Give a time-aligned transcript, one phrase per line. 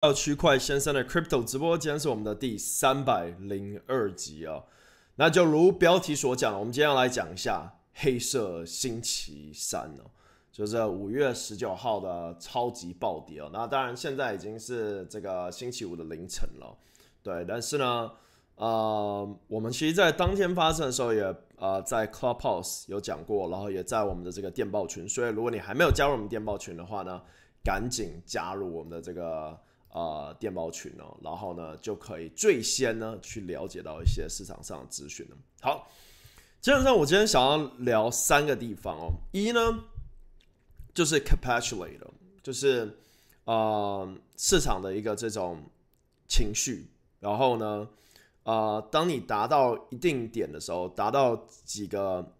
[0.00, 4.64] 到区块先生的 Crypto 直播，今天是我们的第三百零二集啊。
[5.16, 10.08] 那就如标题所讲，我们今天要来讲一下黑色星期三哦，
[10.50, 13.50] 就是五月十九号的超级暴跌哦。
[13.52, 16.74] 那当然现在已经是这个星期五的凌晨了，
[17.22, 17.44] 对。
[17.46, 18.10] 但是呢，
[18.54, 21.22] 呃，我们其实，在当天发生的时候，也
[21.56, 25.06] 呃在 Clubhouse 有讲过，然后也在我们的这个电报群。
[25.06, 27.20] 所以，如果你还没有加入我们电报群的话呢，
[27.62, 29.60] 赶紧加入我们的这个。
[29.92, 35.36] 呃，电报群哦，然后呢，就可以最先呢去了解到一些市场上的资讯了。
[35.60, 35.90] 好，
[36.60, 39.10] 基本上我今天想要聊三个地方哦。
[39.32, 39.60] 一呢，
[40.94, 41.98] 就是 capitulate，
[42.40, 42.96] 就是
[43.46, 45.60] 呃市场的一个这种
[46.28, 46.86] 情绪。
[47.18, 47.88] 然后呢，
[48.44, 51.34] 呃，当你达到一定点的时候，达到
[51.64, 52.36] 几个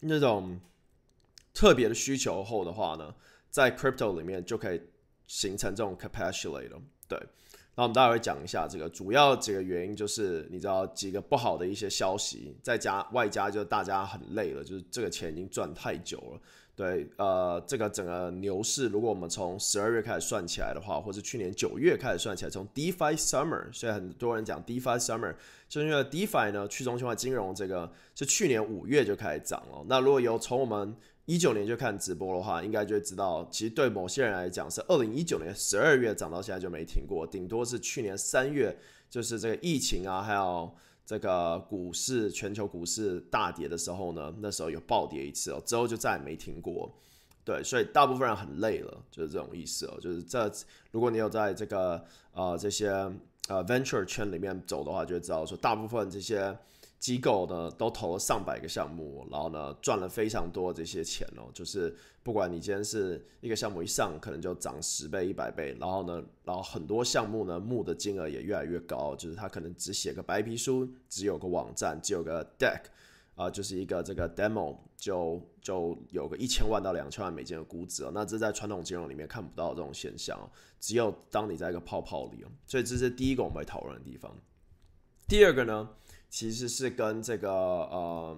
[0.00, 0.58] 那种
[1.52, 3.14] 特别的需求后的话呢，
[3.48, 4.82] 在 crypto 里面就可以。
[5.26, 7.18] 形成这种 capacity 了，对。
[7.76, 16.40] 那我们待会会讲一下这个主要几个原因，就是你知道几个不好的一些消息，再加外加就是大家很累了，就是这个钱已经赚太久了，
[16.76, 17.10] 对。
[17.16, 25.34] 呃，这个整个牛市，如果我们从十二月开始算起来的话，或是去年九月开始算起来，从 DeFi Summer，所以很多人讲 DeFi Summer，
[25.68, 29.84] 就是因为 DeFi 呢，去中心化金融这个是去年五月就开始涨了。
[29.88, 30.94] 那如果有从我们
[31.26, 38.76] 一九年就看直播的话，应该就知道，其实对某些人来讲是二零一九年十二月涨到现在就没停过，顶多是去年三月，
[39.08, 40.70] 就是这个疫情啊，还有
[41.06, 46.94] 这个股市全球股市大跌的时候呢，那时候有暴跌一次哦，之后就再也没停过。
[47.42, 49.98] 对，所以大部分人很累了，就是这种意思哦。
[50.02, 50.50] 就是这，
[50.90, 52.90] 如果你有在这个呃这些
[53.48, 56.54] 呃 venture 圈里面走的话，就会知道说，大部分这些。
[56.98, 61.50] 机构呢都投了上百个项目，然后呢赚了非常多这些钱哦。
[61.52, 69.14] 就是不管你今天是一个项目一上，可能就涨十倍、一百倍，然后呢，然后很多项目呢募的金额也越来越高。
[69.16, 72.80] 就是他可能只写个白皮书，只有个网站，只有个 deck，
[73.34, 78.10] 啊，就是一个这个 demo，就就有个一千万到两千万美金的估值哦。
[78.14, 80.38] 那这在传统金融里面看不到这种现象。
[80.80, 82.48] 只有当你在一个泡泡里哦。
[82.66, 84.34] 所以这是第一个我们会讨论的地方。
[85.26, 85.88] 第二个呢？
[86.34, 88.36] 其实是跟这个呃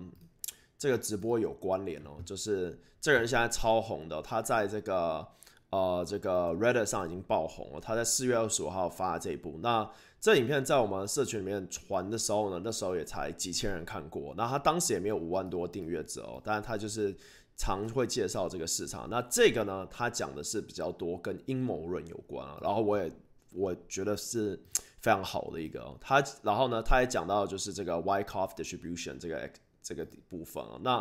[0.76, 5.26] 这个直播有关联哦，就是这个人现在超红的，他在这个
[5.70, 7.80] 呃这个 Reddit 上已经爆红了。
[7.80, 9.90] 他在四月二十五号发的这一部，那
[10.20, 14.34] 这影片在我们社群里面传的时候呢，那时候也才几千人看过。
[14.36, 17.16] 那他当时也没有五万多订阅者哦，但是他就是
[17.56, 19.08] 常会介绍这个市场。
[19.08, 22.58] 那这个呢，他讲的是比较多跟阴谋论有关啊。
[22.62, 23.10] 然后我也
[23.54, 24.62] 我觉得是。
[25.05, 29.49] 非常好的一个，他然后呢，他也讲到就是这个 Wyckoff distribution 这个
[29.81, 30.91] 这个部分啊，那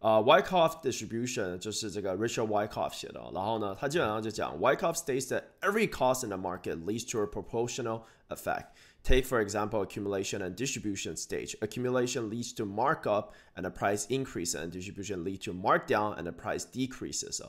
[0.00, 6.84] 啊 Wyckoff distribution 就是这个 Richard Wyckoff 写的，然后呢，他基本上就讲 Wyckoff states that every cost in the market
[6.84, 8.66] leads to a proportional effect.
[9.04, 11.56] Take for example accumulation and distribution stage.
[11.60, 16.32] Accumulation leads to markup and the price increase, and distribution leads to markdown and the
[16.32, 17.40] price decreases.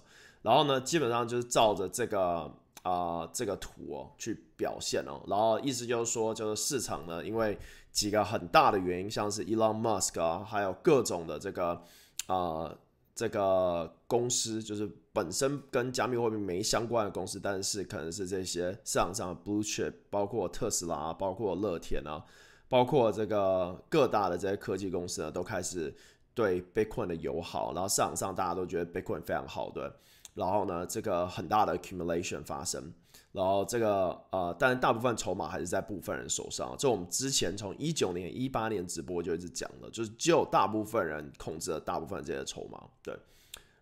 [0.43, 2.53] 然后呢，基本上就是照着这个。
[2.82, 7.56] 啊，这个图哦，去表现哦，然后意思就是说，就是市场呢，因为
[7.92, 11.80] 几个很大的原因，像是 Elon Musk 啊，还有各种的这个
[12.26, 12.76] 啊，
[13.14, 22.24] 这个公司，就是本身跟加密货币没相关的公司，但是可能是这些市场上的 blue chip，包括特斯拉，包括乐天啊，
[22.68, 25.94] 包括这个各大的这些科技公司呢，都开始
[26.34, 29.88] 对 Bitcoin 的友好，然后市场上大家都觉得 Bitcoin 非常好，对。
[30.34, 32.92] 然后呢，这个很大的 accumulation 发生，
[33.32, 36.74] 然后这个呃，但大部分筹码还是在部分人手上。
[36.78, 42.82] 这我们之前从一九年、一八年直播就一直讲了，就是只有大部分人控制了大部分这些筹码。
[43.02, 43.14] 对，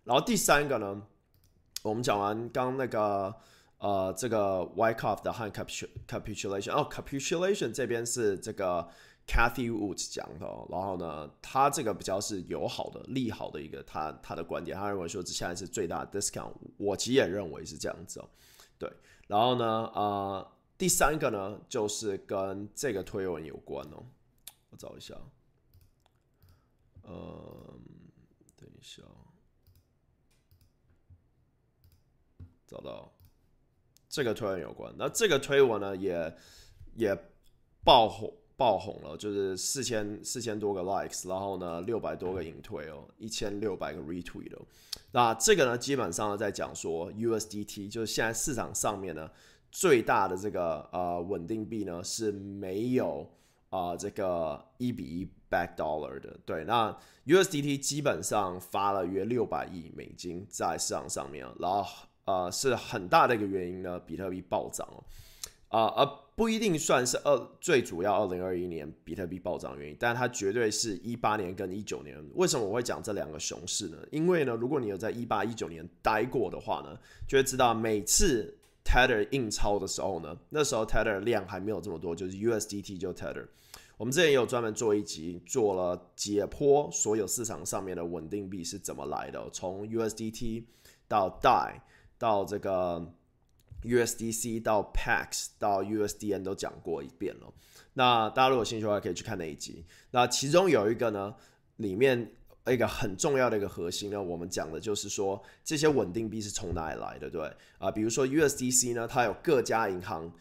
[0.04, 1.02] 然后第三个呢，
[1.82, 3.34] 我们讲完刚那个
[3.78, 8.88] 呃，这个 Wyckoff 的和 capitulation，哦，capitulation 这边是这个。
[9.30, 18.28] Cathy Woods 讲的，哦然后呢，他这个比较是友好的、利好的一个他他的观点，他认为说这现在是最大的 discount，我其实也认为是这样子哦。
[18.76, 18.92] 对，
[19.28, 19.64] 然后呢，
[19.94, 24.02] 呃，第三个呢，就是跟这个推文有关哦，
[24.70, 25.14] 我找一下，
[27.04, 27.80] 嗯，
[28.56, 29.00] 等一下，
[32.66, 33.12] 找到
[34.08, 36.36] 这个推文有关，那这个推文呢，也
[36.96, 37.16] 也
[37.84, 38.34] 爆火。
[38.60, 44.60] 爆红了，就是四千四千多个 likes，然后呢六百多个引推哦，一千六百个 retweet 哦。
[45.12, 49.30] 那这个呢，基本上呢在讲说 USDT，就是现在市场上面呢
[49.72, 53.26] 最大的这个呃稳定币呢是没有
[53.70, 56.38] 啊这个一比一 back dollar 的。
[56.44, 61.82] 对，那 USDT 基本上发了约六百亿美金在市场上面，然后
[62.26, 65.02] 呃是很大的一个原因呢，比特币暴涨哦。
[65.70, 66.04] 啊，而
[66.40, 72.16] 不一定算是二最主要二零二一年比特币暴涨原因，但它绝对是一八年跟一九年。
[72.34, 73.98] 为什么我会讲这两个熊市呢？
[74.10, 76.98] 因为呢，如果你有在一八一九年待过的话呢，
[77.28, 83.46] 就会知道每次 Tether 印钞的时候呢，那时候 Tether 量还没有这么多，就是 USDT 就 Tether。
[83.98, 90.64] 我们之前也有专门做一集，做了解剖所有市场上面的稳定币是怎么来的，从 USDT
[91.06, 91.82] 到 DAI
[92.16, 93.12] 到这个。
[93.82, 97.52] USDC 到 Pax 到 USDN 都讲过一遍了。
[97.94, 99.84] 那大家如果有兴趣的话，可以去看那一集。
[100.12, 101.34] 那其中有一个呢，
[101.76, 102.30] 里面
[102.68, 110.32] 一个很重要的一个核心呢，我们讲的就是说这些稳定币是从哪里来的，对啊，比如说 USDC 呢，它有各家银行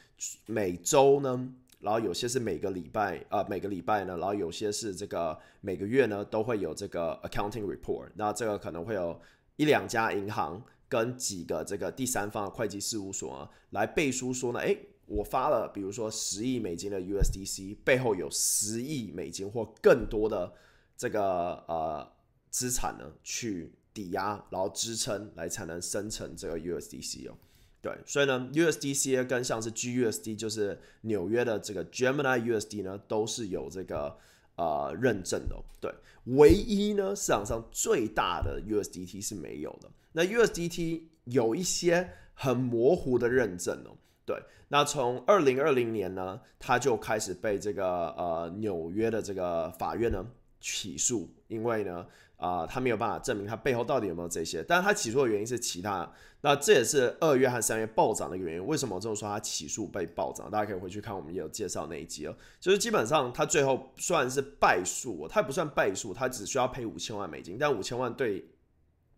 [0.45, 1.50] 每周呢，
[1.80, 8.09] 然后有些是每个礼拜啊，每个礼拜呢，然后有些是这个每个月呢都会有这个 accounting report。
[8.13, 9.19] 那这个可能会有
[9.56, 10.62] 一两家银行。
[10.89, 20.51] 跟几个这个第三方的会计事务所啊，来背书说呢，诶，我发了，比如说十亿美金的 USDC，背后有十亿美金或更多的
[20.97, 22.12] 这个呃
[22.50, 27.38] 资产呢，去抵押，然后支撑来才能生成这个 USDC 哦。
[27.81, 34.18] 对，所以呢，USDC 跟像是 GUSD，就是纽约的这个 Gemini USD 呢，都是有这个
[34.59, 35.56] 呃认证的。
[35.79, 35.89] 对，
[36.38, 39.89] 唯一呢，市场上最大的 USDT 是没有的。
[40.11, 43.95] 那 USDT 有一些很模糊的认证哦，
[44.25, 44.35] 对，
[44.67, 50.25] 那从二零二零年呢，它就开始被这个呃纽约的这个法院呢
[50.59, 52.06] 起诉，因为呢
[52.39, 58.65] 啊他没有办法证明他背后到底有没有这些，但是他起诉的原因是其他，那这也是二月和三月暴涨的一个原因。
[58.65, 59.30] 为什么我这么说？
[59.30, 68.44] 他起诉被暴涨，大家可以回去看我们也有介绍那一集哦，就是基本上他最后算是败诉，他不算败诉，他只需要赔五千万美金，但五千万对。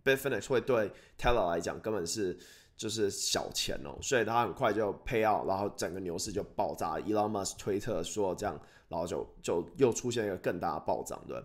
[0.03, 2.35] Bitfinex 会对 Teller 来讲根本是
[2.75, 6.95] 就是小钱哦，所以他很快就 pay out，然后整个牛市就爆炸。
[6.97, 11.37] Elon Musk 推特说这样，然后就就又出现一个更大的暴涨，对。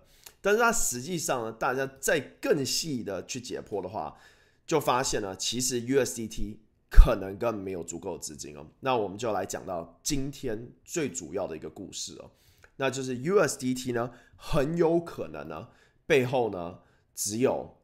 [0.47, 4.17] 但是它实际上呢，大家再更细的去解剖的话，
[4.65, 6.59] 就发现呢，其实 USDT
[6.89, 8.65] 可能根本没有足够的资金哦。
[8.79, 12.31] 那我们就来讲到今天最主要的一个故事哦，
[12.77, 15.67] 那就是 USDT 呢，很有可能呢，
[16.07, 16.79] 背后呢
[17.13, 17.75] 只有。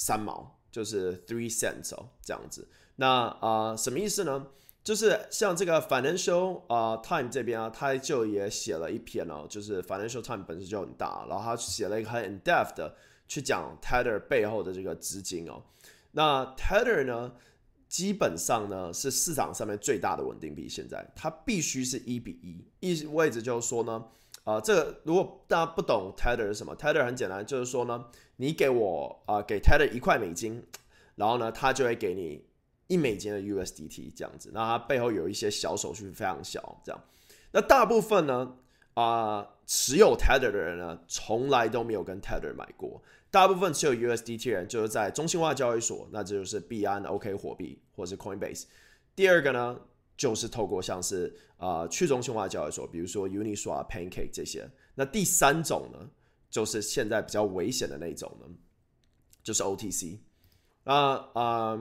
[0.00, 2.68] 三毛就是 three cents 哦，这样子。
[2.94, 4.46] 那啊，什么意思呢？
[4.82, 12.94] 就是像这个 Financial 啊 Time 这边啊，他就也写了一篇哦，就是 Financial Time 本身就很大，然后他写了一个很 in depth 的
[13.26, 15.62] 去讲 Tether 背后的这个资金哦。
[16.12, 17.32] 那 Tether 呢，
[17.88, 24.06] 基本上呢是市场上面最大的稳定币，现在它必须是一比一，意位置就是说呢。
[24.44, 30.64] 啊，这个如果大家不懂 Tether 是什么，Tether 很简单，就是说呢，你给我啊，给 Tether 一块美金，
[31.16, 32.42] 然后呢，他就会给你
[32.88, 34.50] 一美金的 USDT 这样子。
[34.52, 37.00] 那它背后有一些小手续非常小，这样。
[37.52, 38.56] 那大部分呢，
[38.94, 43.00] 啊，持有 Tether 的人呢，从来都没有跟 Tether 买过。
[43.30, 48.64] 大部分持有 USDT 人就是在中心化交易所，那这就是币安、OK 货币或是 Coinbase。
[49.14, 49.80] 第二个呢？
[50.16, 54.68] 就是透过像是啊去中心化交易所，比如说 Uniswap、Pancake 这些。
[54.96, 56.10] 那第三种呢，
[56.50, 58.46] 就是现在比较危险的那种呢，
[59.44, 60.18] 就是 OTC。
[60.82, 60.92] 那
[61.34, 61.78] 啊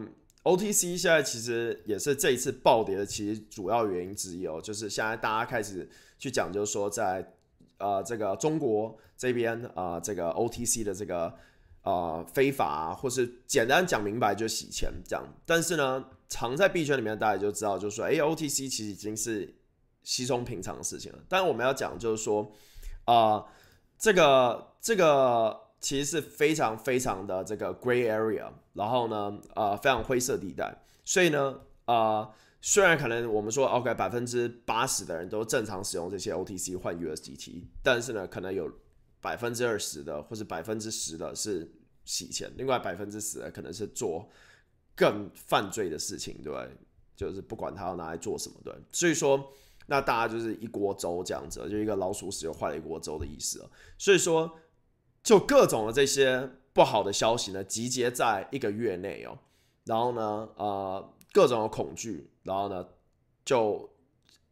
[0.55, 7.33] ，OTC 现在其实也是这一次暴跌的其实主要原因之一哦，就是现在大家开始去讲，就是说在
[7.77, 11.33] 啊这个中国这边啊这个 OTC 的这个。
[11.83, 15.25] 啊，非法，或是简单讲明白就洗钱这样。
[15.45, 19.55] 但是呢，藏在币圈里面，大家就知道，就是说，哎，OTC 其实已经是
[20.03, 21.19] 稀松平常的事情了。
[21.29, 22.51] 但我们要讲，就是说，
[23.05, 23.45] 啊，
[23.97, 30.83] 这个这个其实是非常非常的这个 gray area，然后呢，啊，非常灰色地带。
[31.03, 32.29] 所以呢，啊，
[32.61, 38.71] 虽然可能我们说 OK，百分之八十的人都正常使用这些 OTC 换 USDT，但是呢，可能有。
[39.19, 41.69] 百分之二十的，或者百分之十的是
[42.05, 44.29] 洗钱，另外百分之十的可能是做
[44.95, 46.53] 更犯罪的事情，对？
[47.15, 48.73] 就是不管他要拿来做什么，对。
[48.91, 49.51] 所以说，
[49.87, 53.67] 那大家就是一锅粥这样子，就一个老鼠屎又坏了一锅粥的意思
[53.97, 54.55] 所以说，
[55.27, 59.37] 就各种的这些不好的消息呢，集结在一个月内哦，
[59.83, 62.87] 然后呢，呃，各种的恐惧，然后呢，
[63.43, 63.89] 就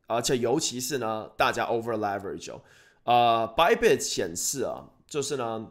[0.05, 2.61] 而且尤其是呢，大家 over leverage 哦。
[3.05, 5.65] 呃，Bybit 显示啊，就是呢，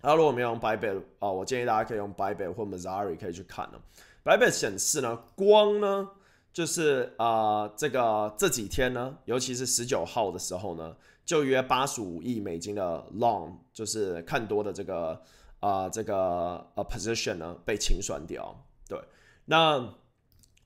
[0.00, 3.78] 啊如果没有用 Bybit 啊，我建议大家可以用 Bybit 或 Mazari 可以去看呢。
[4.24, 6.08] Bybit 显示呢，光呢，
[6.52, 15.20] 就是啊，这个这几天呢，尤其是十九号的时候呢，就约八十五亿美金的 Long，就是看多的这个
[15.60, 18.64] 啊，这个呃 position 呢被清算掉。
[18.86, 19.00] 对，
[19.46, 19.94] 那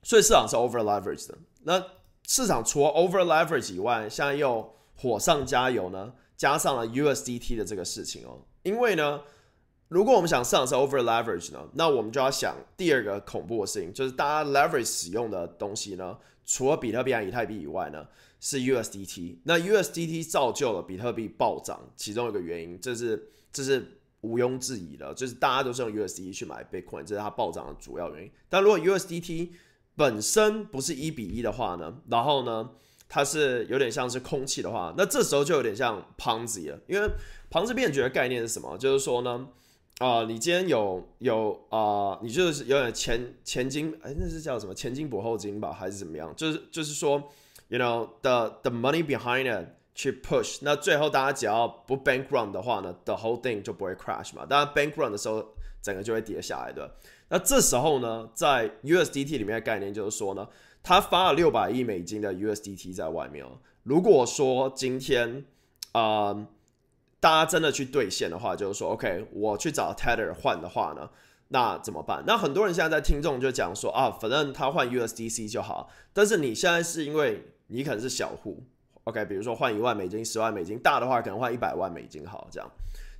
[0.03, 1.37] 所以市场是 over leverage 的。
[1.63, 1.83] 那
[2.27, 8.41] 市场除了 over leverage 以外，现在又火上加油呢，加上了 USDT 的这个事情哦。
[8.63, 9.21] 因为呢，
[9.87, 18.05] 如果我们想市场是 over leverage 呢，那我们就要想第二个恐怖的事情，就是大家 leverage 使用的东西呢，除了比特币以太币以外呢，
[18.39, 19.37] 是 USDT。
[19.43, 28.31] 那 USDT 造就了比特币暴涨，其中一个原因，这是这是毋庸置疑的，就是大家都是用 USDT 去买 Bitcoin，这是它暴涨的主要原因。
[28.49, 29.49] 但如果 USDT
[29.95, 32.69] 本身不是一比一的话呢，然后呢，
[33.09, 36.79] 它是有点像是空气的话，那这时候就有点像 Ponzi 了。
[36.87, 37.09] 因为
[37.49, 38.77] 庞氏骗局的概念是什么？
[38.77, 39.47] 就是说呢，
[39.97, 46.33] 啊，你今天有有啊，你就是有点前前金，哎，那是叫什么前金补后金吧，还是怎么样？
[46.37, 47.21] 就是就是说
[47.69, 54.35] ，you know the the money behind it 去 push，那最后大家只要不 bank run 的话呢，the whole thing 就不会 crash
[54.35, 54.45] 嘛。
[54.45, 55.45] 当然 bank run 的时候，
[55.81, 56.95] 整个就会跌下来的。
[57.29, 60.47] 那这时候呢，在 USDT 里面的概念就是说呢，
[60.81, 63.45] 他发了六百亿美金的 USDT 在外面。
[63.83, 65.45] 如果说今天
[65.91, 66.47] 啊，
[67.19, 71.09] 大家真的去兑现的话，就是说，OK，我去找 Tether 换的话呢，
[71.49, 72.23] 那怎么办？
[72.25, 75.89] 那很多人现在在听众就讲说啊，反正他换 USDC 就好。
[76.13, 78.61] 但是你现在是因为你可能是小户
[79.05, 82.69] ，OK，比如说换一万美金、十万美金，大的话可能换一百万美金好这样。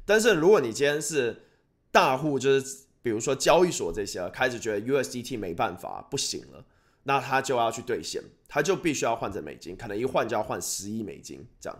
[0.05, 1.43] 但是如果你今天是
[1.91, 2.83] 大户，就是。
[3.01, 6.65] 比如说交易所这些开始觉得 USDT 没办法不行了，
[7.03, 11.79] 那他就要去兑现，他就必须要换成美金，可能一换就要换十亿美金这样。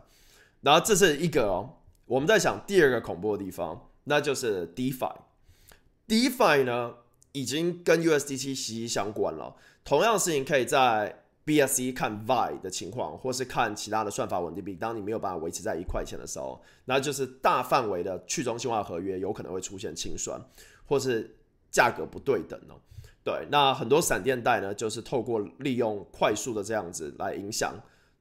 [0.61, 5.13] 然后这是一个哦，我们在想第二个恐怖的地方，那就是 DeFi。
[6.07, 6.95] DeFi 呢
[7.33, 20.39] 已经跟 USDT 息息相关了，同样的事情可以在 B S E 看 Vi 的情况，或是看其他的算法稳定币，当你没有办法维持在一块钱的时候，那就是大范围的去中心化合约有可能会出现清算。
[20.85, 21.37] 或是
[21.69, 22.73] 价格不对等哦，
[23.23, 27.75] 对，那很多闪电贷呢，就是透过利用快速的这样子来影响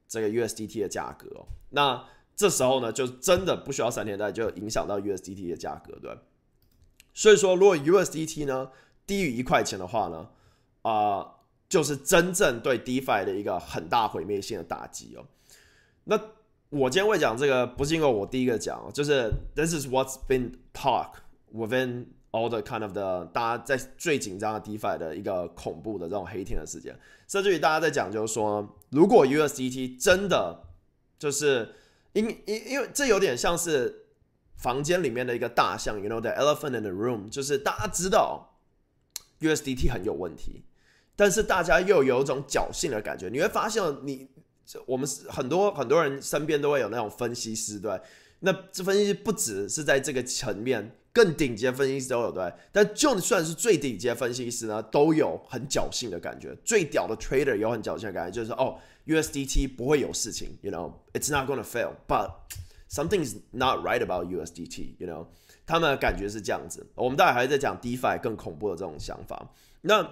[0.07, 1.47] 这个 USDT 的价格哦。
[1.71, 2.05] 那
[2.37, 6.15] 这时候呢，就真的不需要闪电贷，就影响到 USDT 的价格，对。
[7.15, 8.71] 所以说，如果 USDT 呢
[9.07, 10.29] 低于一块钱的话呢，
[10.83, 11.27] 啊，
[11.69, 15.27] 就是真正对 DeFi 的一个很大毁灭性的打击哦。
[16.05, 16.19] 那
[16.71, 21.15] 我今天会讲这个，不是因为我第一个讲，就是 This is what's been talk
[21.53, 30.65] within all the kind of the，大家在最紧张的 DeFi 的一个恐怖的这种黑天的事件，甚至于大家在讲，就是说，如果 USDT 真的
[31.19, 31.75] 就是
[32.13, 34.07] 因因因为这有点像是
[34.57, 38.59] 房间里面的一个大象，you know the elephant in the room，就是大家知道
[39.41, 40.65] USDT 很有问题，
[41.19, 43.29] 但是大家又有一种侥幸的感觉。
[43.29, 44.29] 你会发现，你
[44.87, 48.01] 我们很多很多人身边都会有那种分析师，对，
[48.39, 50.95] 那这分析师不只是在这个层面。
[51.11, 56.55] 更顶级的分析师都有对，但就算是最顶级的分析师呢，都有很侥幸的感觉。
[56.65, 62.31] 最屌的 trader 有很侥幸的感觉，就是哦，USDT 不会有事情，you know，it's not gonna fail，but
[62.89, 65.27] something is not right about USDT，you know，
[65.67, 66.87] 他们的感觉是这样子。
[66.95, 69.51] 我们待会还在讲 DeFi 更恐怖的这种想法。
[69.81, 70.09] 那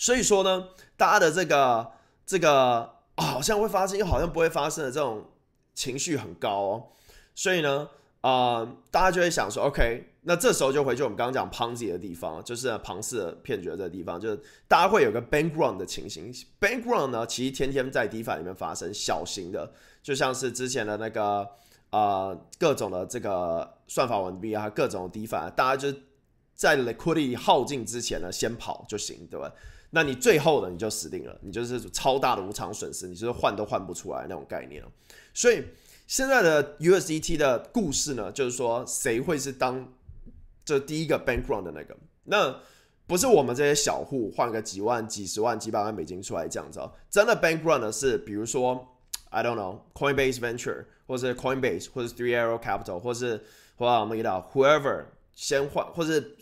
[0.00, 1.92] 所以说呢，大家的这个
[2.24, 5.26] 这个好像会发生，又好像不会发生的这种
[5.74, 6.84] 情绪很高哦。
[7.34, 7.86] 所以呢。
[8.22, 14.38] 啊，大家就会想说，OK，那这时候就回去我们刚刚讲 Ponzi 的地方，就是庞氏骗局这个地方，就是
[14.68, 16.30] 大家会有个 bank run 的情形。
[16.60, 21.48] bank run 呢，其实天天在 DeFi 里面发生，小型的，就像是之前的那个
[21.88, 25.98] 啊，各种的这个算法完毕啊，各种 DeFi，大家就
[26.54, 29.50] 在 liquidity 耗尽之前呢，先跑就行，对吧？
[29.90, 34.82] 那你最后呢，你就死定了，你就是超大的无偿损失，你就是换都换不出来那种概念
[35.34, 35.64] 所以。
[36.06, 39.86] 现在的 USDT 的故事呢，就是说谁会是当
[40.64, 41.96] 这第一个 bank run 的那个？
[42.24, 42.52] 那
[43.06, 46.92] 不是我们这些小户换个几万、几十万、几百万美金出来这样子哦。
[47.08, 48.84] 真的 bank run 的是，比如说
[49.28, 53.44] I don't know Coinbase Venture，或者 Coinbase，或者 Three Arrow Capital，或是
[53.76, 55.04] 或者我们遇到 whoever
[55.36, 56.36] 先换，或是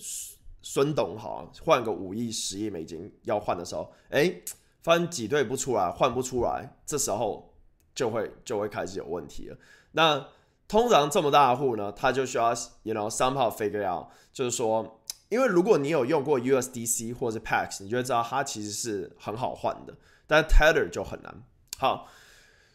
[0.70, 4.34] 孙董好换个五亿、十亿美金要换的时候，哎，
[4.82, 7.46] 发现挤兑不出来，换不出来，这时候。
[7.94, 9.56] 就会就会开始有问题了。
[9.90, 10.24] 那
[10.68, 12.50] 通常这么大的户呢，他就需要
[12.84, 19.96] ，you know somehow figure out，就是说，因为如果你有用过 USDC 或者 Pax，你就会知道它其实是很好换的，
[20.28, 21.42] 但 Tether 就很难。
[21.76, 22.06] 好，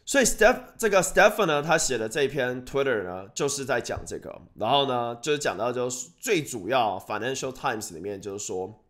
[0.04, 4.42] 所以 Steph 这个 Stephen 呢，他写的这篇 Twitter 呢，就是在讲这个。
[4.54, 8.84] 然后呢，就是讲到就是最主要 Financial Times 里面就是说，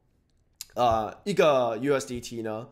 [0.75, 2.69] 呃，一个 USDT 呢，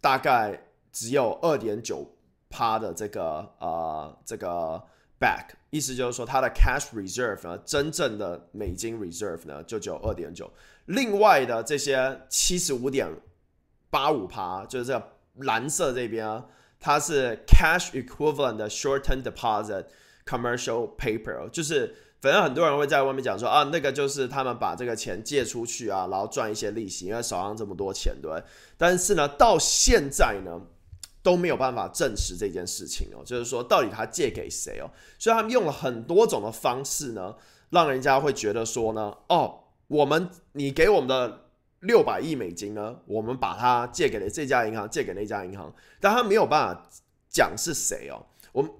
[0.00, 2.10] 大概只有二点九。
[2.56, 4.80] 趴的这个呃这个
[5.18, 10.48] back 意思就是说它的 cash reserve 呢，真正的美金 reserve 呢就只有二点九，
[10.84, 13.10] 另外的这些七十五点
[13.90, 15.02] 八五趴，就是这
[15.38, 16.46] 蓝色这边啊
[16.84, 19.86] 它是 cash equivalent 的 short-term deposit
[20.26, 28.30] commercial paper，就是反正很多人会在外面讲说啊，那个就是他们把这个钱借出去啊，然后赚一些利息，因为手上这么多钱，对。
[28.76, 30.60] 但是呢，到现在呢
[31.22, 37.34] 都没有办法证实这件事情哦，就是说到底他借给谁哦，所以他们用了很多种的方式呢，
[37.70, 41.43] 让人家会觉得说呢，哦，我们你给我们的。
[41.84, 42.98] 六百亿美金呢？
[43.06, 46.90] 我们把它借给了这家银行，借给那家银行，但他没有办法
[47.30, 48.24] 讲是谁哦。
[48.52, 48.70] 我们，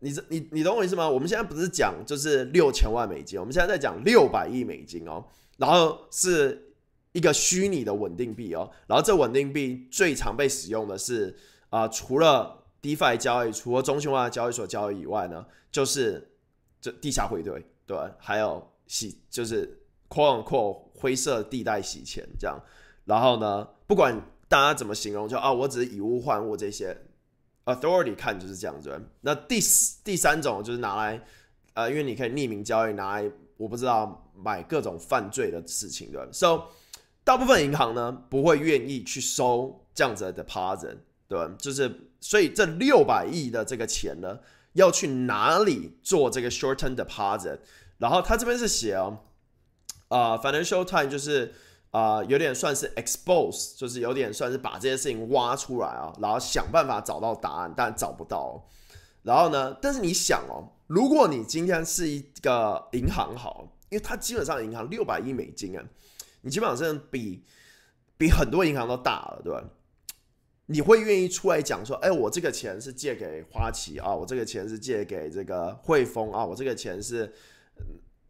[0.00, 1.08] 你这你你懂我意思吗？
[1.08, 5.24] 我们现在不是讲就是六千万美金，我们现在在讲六百亿美金哦。
[5.58, 6.72] 然后是
[7.12, 8.70] 一个虚拟的稳定币哦。
[8.86, 11.36] 然后这稳定币最常被使用的是
[11.68, 16.30] 啊，除了 DeFi 交易，除了中心化的交易所交易以外呢，就是
[16.80, 19.78] 这地下汇兑对，还有洗就是
[20.08, 20.86] 扩扩。
[21.00, 22.60] 灰色地带洗钱这样，
[23.06, 26.96] 然后呢，不管大家怎么形容，就啊，我只是以物换物这些
[27.64, 29.00] ，authority 看就是这样子。
[29.22, 31.24] 那第四第三种就是拿来，
[31.72, 36.64] 呃，因为你可以匿名交易，拿来我不知道买各种犯罪的事情，对吧？So
[37.24, 41.38] 大部分银行呢不会愿意去收这样子的 deposit，对？
[41.58, 44.38] 就是所以这六百亿的这个钱呢，
[44.74, 47.58] 要去哪里做这个 short term deposit？
[47.98, 49.18] 然后他这边是写哦。
[50.10, 51.54] 啊，Financial Time 就是
[51.92, 58.68] 啊，有点算是 expose，就是有点算是把这些事情挖出来啊，然后想办法找到答案，但找不到。
[59.22, 65.84] 然后呢，但是你想哦，如果你今天是一个银行好，因为它基本上银行六百亿美金啊，
[66.40, 67.44] 你基本上比
[68.18, 69.62] 比很多银行都大了，对吧？
[70.66, 77.32] 你会愿意出来讲说，哎，我这个钱是借给花旗啊，我这个钱是借给这个汇丰啊，我这个钱是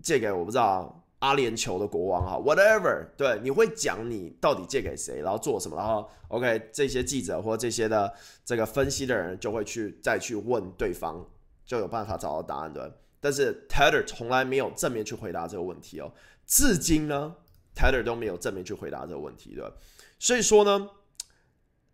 [0.03, 1.00] 借给我不知道。
[1.21, 8.13] 阿联酋的国王哈，whatever，对，你会讲你到底借给谁，然后做什么，然后 OK，这些记者或这些的
[8.45, 11.25] 这个分析的人就会去再去问对方，
[11.65, 12.99] 就有办法找到答案的。
[13.21, 16.11] 但是 Tether 从来没有正面去回答这个问题哦，
[16.47, 17.37] 至今呢
[17.77, 19.71] ，Tether 都没有正面去回答这个问题，对
[20.19, 20.89] 所以说呢，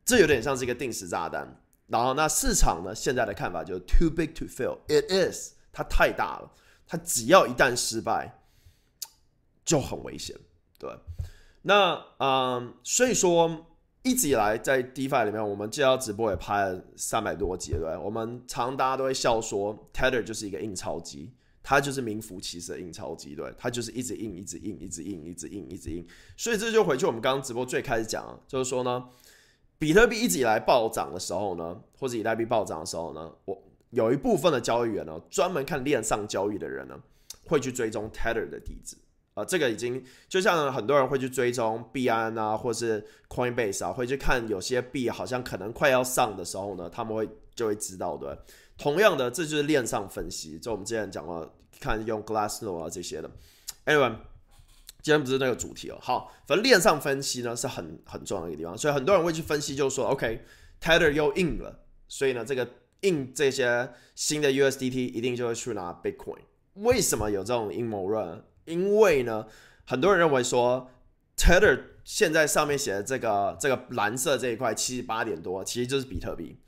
[0.05, 1.61] 这有点像是一个定时炸弹。
[1.89, 6.53] 然后那市场呢，现在的看法就是 too big to fail，it is，它太大了，
[6.87, 8.41] 它只要一旦失败。
[9.67, 10.35] 就很危险，
[10.79, 10.89] 对。
[11.63, 13.67] 那嗯，所以说
[14.05, 17.97] 一直以来在 DeFi 里面，我们这条直播也拍了三百多集，对。
[17.99, 21.33] 我们常大家都会笑说，Tether 就是一个印钞机，
[21.65, 23.53] 它就是名副其实的印钞机，对。
[23.59, 26.07] 它就是一直印，一直印，一直印，一直印，一直印。
[26.37, 29.09] 所以这就回去我们刚刚直播最开始讲，就是说呢，
[29.77, 36.97] 比特币一直以来暴涨的时候呢，或者以太币暴涨的时候呢，我有一部分的交易员呢，专门看链上交易的人呢，
[37.49, 38.97] 会去追踪 Tether 的地址。
[39.37, 48.43] 啊，这个已经就像很多人会去追踪币安啊，或是 Coinbase 啊，会去看有些币好像可能快要上的时候呢，他们会就会知道的。
[48.79, 53.31] 同样的，这就是链上分析，就我们之前讲过，看用 Glassnode 啊这些的。
[53.85, 54.17] Anyway，
[55.03, 55.99] 今天不是那个主题哦。
[56.01, 62.67] 好，反正链上分析呢是很很重要的一个地方，所以很多人会去分析，就是说，OK，Tether 又印了，所以呢，这个
[63.03, 66.41] 印这些新的 USDT 一定就会去拿 Bitcoin。
[66.77, 68.43] 为什么有这种阴谋论？
[68.67, 69.47] 因为呢，
[69.87, 70.91] 很多人认为说
[71.37, 76.59] ，Tether 现在上面写的这个这个蓝色这一块七十八点多，其实就是比特币。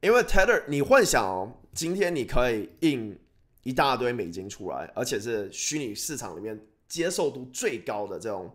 [0.00, 3.18] 因为 Tether，你幻想哦，今天你可以印
[3.62, 8.50] 一大堆美金出来，而且是虚拟市场里面接受度最高的这种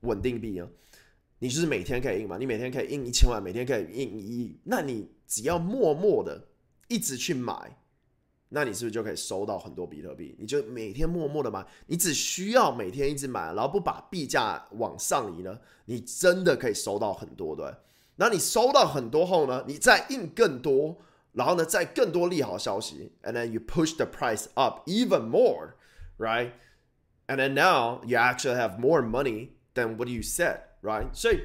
[0.00, 0.68] 稳定币啊，
[1.38, 6.48] 你就是每天可以印嘛，你每天可以印一千万，每天可以印一亿，那你只要默默的
[6.88, 7.76] 一直去买。
[8.52, 10.34] 那你是不是就可以收到很多比特币？
[10.38, 15.58] 你就每天默默的买，你只需要每天一直买，然后不把币价往上移呢？
[15.84, 17.72] 你真的可以收到很多，对。
[18.16, 19.64] 那你收到很多后呢？
[19.66, 20.98] 你再印更多，
[21.32, 25.74] 然后呢，再更多利好消息，and then you push the price up even more,
[26.18, 26.50] right?
[27.28, 31.06] And then now you actually have more money than what you said, right?
[31.12, 31.40] 所以。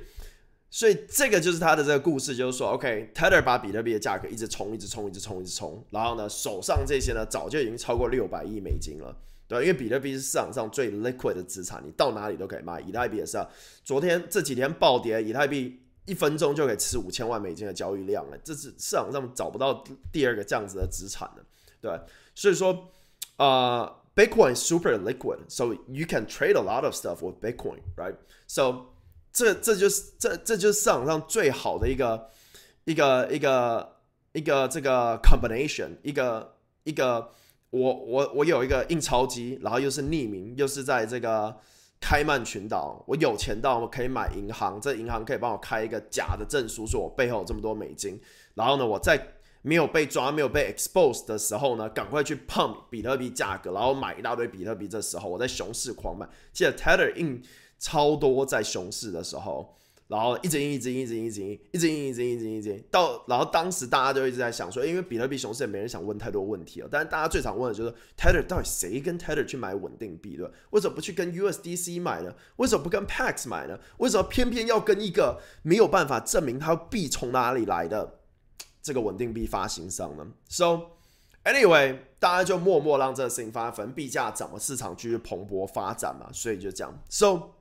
[0.75, 9.15] 所以这个就是他的这个故事，就是说，OK，Tether 把比特币的价格一直冲，一直冲，一直冲，一直冲，然后呢，手上这些呢，早就已经超过六百亿美金了，
[9.47, 12.81] 对因为比特币是市场上最 liquid 的资产，你到哪里都可以卖。
[12.81, 13.49] 以太币也是啊，
[13.85, 21.45] 昨天这几天暴跌，以太币一分钟就可以吃五千万美金的交易量了，这是市场上找不到第二个这样子的资产的，
[21.79, 21.97] 对。
[22.35, 22.91] 所以说，
[23.37, 28.87] 呃，Bitcoin super liquid，so you can trade a lot of stuff with Bitcoin，right？So
[29.35, 32.29] 这这就是这这就是市场上最好的一个
[32.85, 33.97] 一个一个
[34.31, 37.29] 一个这个 combination，一个一个
[37.69, 41.53] 我我我有一个印钞机，然后又是匿名，又是在这个
[41.99, 48.17] 开曼群岛，我有钱到我可以买银行，这银行可以帮我开一个假的证书，说我背后有这么多美金，
[48.53, 54.87] 然后呢，我在没有被抓、没有被 expose 的时候呢，赶快去 pump 比特币价格，然后买一大堆比特币。
[54.87, 57.43] 这时候我在熊市狂买，记得 Tether 印
[57.79, 59.73] 超多在熊市的时候。
[60.07, 66.87] 然后一直印，一直印，一直印，一直印，一直印，一直印，一直印，一直印，到然后当时大家就一直在想说，因为比特币熊市，也没人想问太多问题了。
[66.91, 72.35] 但是大家最常问的就是，Tether 到底谁跟 Tether 去买稳定币对为什么不去跟 USDC 买呢？
[72.57, 73.79] 为什么不跟 Pax 买呢？
[73.97, 78.19] 为什么偏偏要跟一个没有办法证明它币从哪里来的
[78.83, 80.81] 这个稳定币发行商呢？So
[81.43, 87.01] anyway，大家就默默让这个事情发生，反正币价涨了，市场继续蓬勃发展嘛，所以就这样。
[87.09, 87.54] So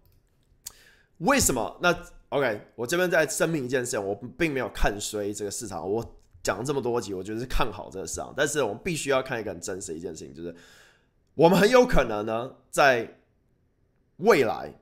[1.19, 1.97] 为什么那
[2.31, 5.89] ？OK，我这边在声明一件事，我并没有看衰这个市场。
[5.89, 6.05] 我
[6.43, 8.35] 讲了这么多集，我觉得是看好这个市场。
[8.37, 10.55] 但是我们必须要看一个很真实一件事情，就是
[11.35, 13.21] 我们很有可能呢，在
[14.17, 14.75] 未来，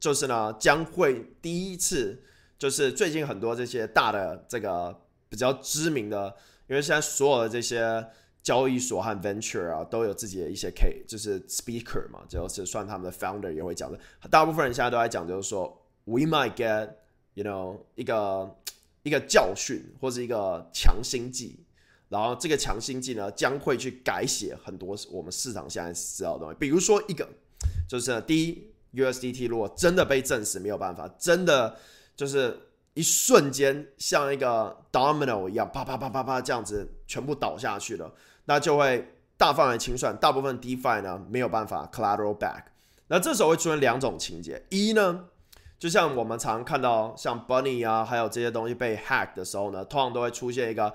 [0.00, 2.20] 就是呢，将会第一次，
[2.58, 6.34] 就是最近很多这些大的这个比较知名的，
[6.68, 8.04] 因为现在所有的这些
[8.42, 13.98] 交易所和 venture 啊，都有自己的一些 K，就是 speaker 嘛，就是算他们的 founder 也会讲的。
[14.30, 15.84] 大部分人现在都在讲，就是说。
[16.10, 16.88] We might get,
[17.34, 18.56] you know, 一个
[19.02, 21.66] 一个教训或是一个强心剂，
[22.08, 26.56] 然后这个强心剂呢将会去改写很多我们市场现在知道的东西。
[26.58, 27.28] 比如说一个，
[27.86, 31.76] 就是第一，USDT 如果真的被证实没有办法，真的
[32.16, 32.58] 就是
[32.94, 38.10] 一瞬间像一个 domino 一样，啪啪啪啪啪这样子全部倒下去了，
[38.48, 42.62] 那就会大范围清算，大部分 DeFi 呢没有办法 collateral back。
[43.08, 45.26] 那这时候会出现两种情节，一呢。
[45.78, 50.92] 就像我们常看到像 Bunny 啊，还有这些东西被 hack 的时候呢，通常都会出现一个，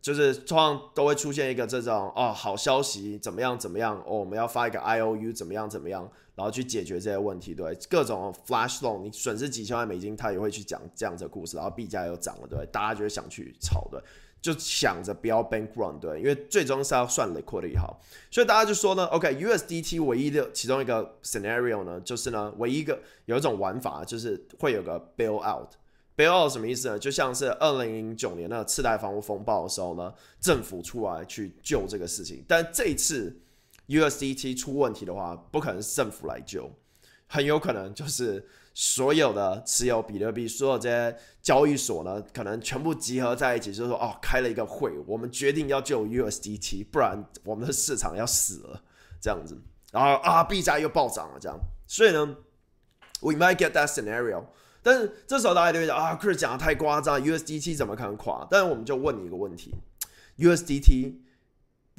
[0.00, 14.00] 就是通常都会出现一个这种哦，好消息怎么样怎么样哦，我们要发一个 I O U 怎么样怎么样，然后去解决这些问题，对，各种 flash loan 你损失几千万美金，他也会去讲这样的故事，然后币价又涨了，对，大家就会想去炒的。
[14.40, 18.00] 就想着不要 bank run 对，因为最终是要算 liquidity 好，
[18.30, 26.98] 所以大家就说呢，OK，USDT 唯一的其中一个 scenario 呢，就是呢，唯一一个有一种玩法，就是会有个 bail out，bail out 什么意思呢？
[26.98, 33.38] 就像是二零零九年那个次贷房屋风暴的时候呢，政府出来去救这个事情，但这一次
[33.88, 36.70] USDT 出问题的话，不可能是政府来救，
[37.30, 38.46] 很有可能就是。
[38.72, 48.80] 所有的持有比特币，所有这些交易所呢，可能全部集合在一起，就是说，哦，开了一个会，我们决定要救 USDT，不然我们的市场要死了，
[49.20, 49.60] 这样子。
[49.90, 51.58] 然后啊，币价又暴涨了，这样。
[51.88, 52.36] 所以呢
[53.20, 54.44] ，we might get that scenario。
[54.82, 58.46] 但是这时候大家就会讲啊，Chris 讲的太夸张，USDT 怎么可能垮？
[58.48, 59.74] 但是我们就问你一个问题
[60.38, 61.16] ：USDT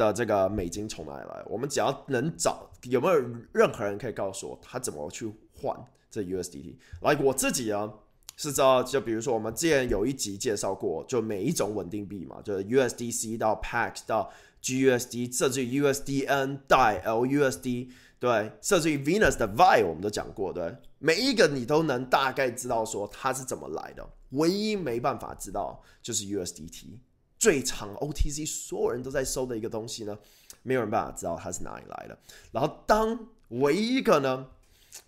[0.01, 1.43] 的这个美金从哪里来？
[1.45, 3.15] 我们只要能找，有没有
[3.53, 5.75] 任何人可以告诉我他怎么去换？
[6.09, 7.89] 这 USDT，来我自己啊
[8.35, 14.29] 是知道，就比如说我们之前有一集介绍过，就每一种稳定币嘛，就是 USDC 到 Pax 到
[14.61, 26.97] GUSD，甚至于 USDN 带 LUSD，对，甚至于 Venus 的 V，我们都讲过，对，每一个你都能大概知道说它是怎么来的，唯一没办法知道就是 USDT
[27.41, 30.17] 最长 OTC 所有人都在收的一个东西呢，
[30.61, 32.17] 没有人办法知道它是哪里来的。
[32.51, 34.47] 然后当唯一一个呢。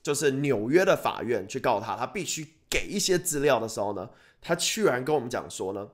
[0.02, 4.10] 就是纽约的法院去告他，他必须给一些资料的时候呢，
[4.42, 5.90] 他居然跟我们讲说呢，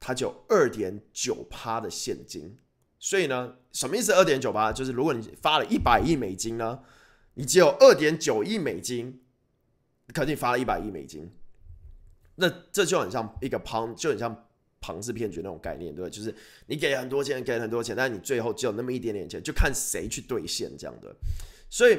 [0.00, 2.58] 他就二点九趴的现金，
[2.98, 4.12] 所以呢，什么意思？
[4.12, 6.80] 二点九八就是如果你发了一百亿美金呢，
[7.34, 9.22] 你只有二点九亿美金，
[10.12, 11.32] 可是你发了一百亿美金，
[12.34, 14.48] 那这就很像一个庞，就很像
[14.80, 16.10] 庞氏骗局那种概念，对对？
[16.10, 16.34] 就是
[16.66, 21.14] 你给很多钱，给很多钱，但是你最后只有那么一点点钱，就看谁去兑现这样的，
[21.68, 21.98] 所以。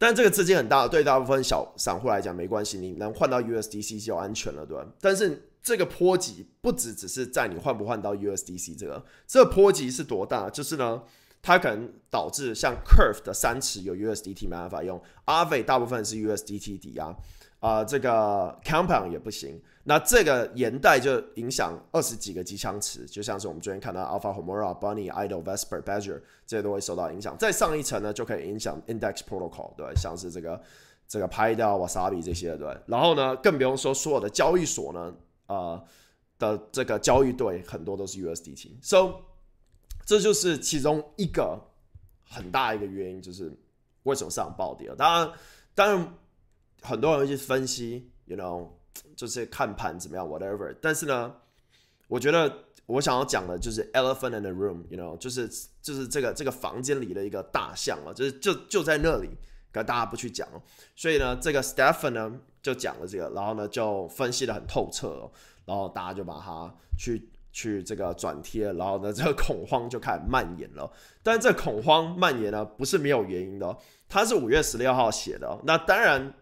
[0.00, 4.86] 但这个资金很大，对大部分小散户来讲没关系，你能换到 USDC 就安全了，对吧？
[5.00, 10.48] 但是这个波及不只只是在你换不换到 USDC 这个，这个波及是多大？
[10.48, 11.02] 就是呢，
[11.42, 17.12] 它可能导致像 Curve 的三池有 USDT 没办法用，Aave 大部分是 USDT 抵押。
[17.60, 27.36] 啊这个 compound 也不行，那这个延带就影响二十几个机枪池，就像是我们昨天看到 Alpha Homura、Bunny、Idol、Vesper、Badger 这些都会受到影响。
[27.36, 30.62] 再上一层呢，就可以影响 Index Protocol，对，像是这个
[31.08, 32.76] 这个拍掉 Wasabi 这些，对。
[32.86, 35.12] 然后呢，更不用说所有的交易所呢，
[35.46, 35.84] 呃
[36.38, 38.76] 的这个交易对很多都是 USDT。
[38.80, 39.14] So
[40.06, 41.60] 这就是其中一个
[42.22, 43.52] 很大一个原因，就是
[44.04, 44.94] 为什么市场暴跌了。
[44.94, 45.32] 当然，
[45.74, 46.14] 当然。
[46.82, 48.68] 很多人会去分析，you know，
[49.16, 50.74] 就是看盘怎么样，whatever。
[50.80, 51.34] 但是呢，
[52.08, 55.48] 我觉得我想要讲的就是 elephant in the room，you know，就是
[55.82, 59.30] 就是这个这个房间里的一个大象啊，就是就就在那里，
[59.72, 60.48] 可大家不去讲。
[60.94, 65.30] 所以呢，这个 Stephen 呢就讲了这个，然后呢就分析的很透彻，
[65.64, 67.30] 然后大家就把它去。
[67.50, 70.88] 去这个转贴，然后呢，这个恐慌就开始蔓延了。
[71.24, 73.76] 但这恐慌蔓延呢，不是没有原因的，哦
[74.08, 75.48] 它是五月十六号写的。
[75.48, 76.32] 哦那当然，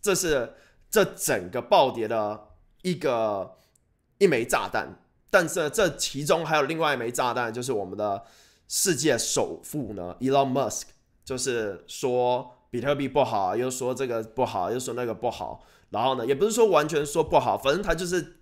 [0.00, 0.54] 这是
[0.90, 2.48] 这整个暴跌的
[2.82, 3.54] 一个
[4.18, 5.00] 一枚炸弹。
[5.30, 8.24] 但是这其中还有另外一枚炸弹，就是我们的
[8.66, 10.84] 世界首富呢，Elon Musk，
[11.24, 15.64] 就是说比特币不好，又说这个不好，又说那个不好。
[15.90, 18.34] 然后呢，也不是说完全说不好，反正他就是。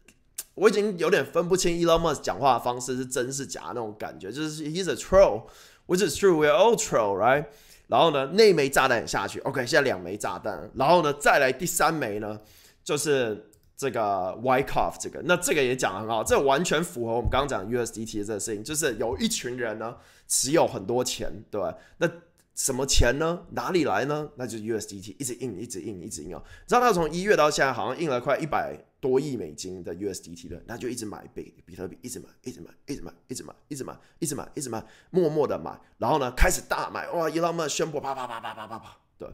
[0.55, 7.45] 我已经有点分不清 Elon Musk 讲话的方式是真是假那种感觉，就是 He's a troll，which is true，we're all troll，right？
[7.89, 12.41] 然后呢，那枚炸弹也下去，OK，现在两枚炸弹，然后呢，再来第三枚呢，
[12.83, 19.97] 就是这个 w y c o f f 这个，那这个也讲得很好，这完全符合我们刚刚讲 USDT 的这个事情，就是有一群人呢
[20.27, 21.75] 持有很多钱，对吧？
[21.99, 22.11] 那
[22.55, 23.43] 什么钱呢？
[23.51, 24.29] 哪里来呢？
[24.37, 26.43] 那就是 USDT 一直印，一直印，一直印哦。
[26.67, 28.77] 知道他从一月到现在好像印了快一百。
[29.07, 39.29] 多亿美金的 USDT 的，那就一直买比比特币，一直买，一直买，一直买，一直买，一直买，一直买，一直买，默默的买，然后呢，开始大买，哇，Elon Musk 宣布，啪啪啪啪啪啪啪，对，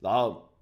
[0.00, 0.52] 然后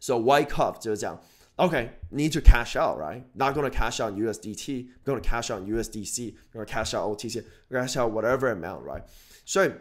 [0.00, 1.18] ，so White Cup 就是这样
[1.56, 8.54] ，OK，need to cash out，right？Not gonna cash out USDT，gonna cash out USDC，gonna cash out OTC，cash out whatever
[8.54, 9.04] amount，right？
[9.46, 9.72] 所以。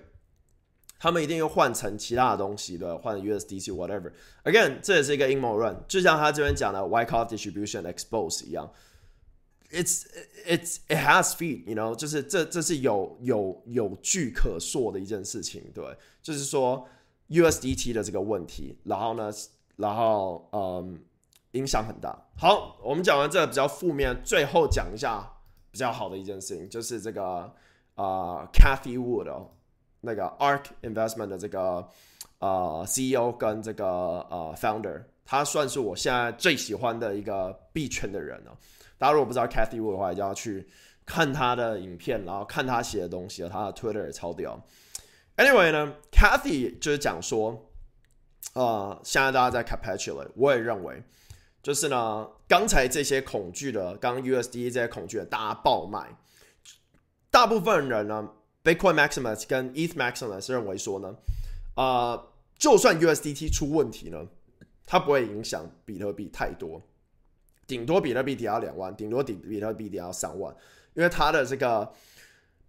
[1.04, 4.10] 他们一定又换成其他的东西的，换 USDC whatever。
[4.46, 8.72] Again，这也是一个阴谋论，就像他这边讲的 Wyckoff distribution expose 一样。
[9.70, 10.06] It's
[10.48, 15.84] it's it has feet，you know，就是这这是有有有据可说的一件事情，对，
[16.22, 16.88] 就是说
[17.28, 19.30] USDT 的这个问题，然后呢，
[19.76, 21.04] 然后嗯，
[21.52, 22.18] 影响很大。
[22.38, 25.30] 好，我们讲完这个比较负面，最后讲一下
[25.70, 27.54] 比较好的一件事情，就是这个
[27.96, 29.48] 啊，Cathy Wood。
[30.06, 31.88] 那个 Ark Investment 的这个
[32.40, 38.52] 呃 CEO 跟这个呃 Founder，他算是我现在最喜欢的一个币圈的人哦。
[38.98, 40.68] 大家如果不知道 Cathy Wood 的话，一定要去
[41.06, 44.62] 看他的影片，然后看他写的东西他的 Twitter 也超屌。
[45.38, 47.72] Anyway 呢，Cathy 就是讲说，
[48.56, 51.02] 呃，现在大家在 capitulate，我也认为，
[51.62, 56.18] 就是呢，刚才这些恐惧的，刚 USD 这些恐惧的，大家爆卖，
[57.32, 58.30] 大部分人呢。
[58.64, 61.16] Bitcoin Maximus 跟 ETH Maximus 认为说呢，
[61.76, 64.26] 啊，就算 USDT 出问题呢，
[64.86, 66.82] 它不会影响比特币太多，
[67.68, 70.56] 顶多比特币跌到两万，顶多比比特币跌到三万，
[70.94, 71.92] 因为它的这个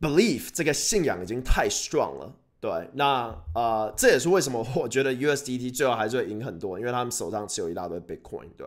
[0.01, 2.35] belief 这个信仰已经太 strong 了。
[2.61, 8.67] 对，那啊，这也是为什么我觉得 USDT 最后还是会赢很多，因为他们手上持有一大堆 Bitcoin，对。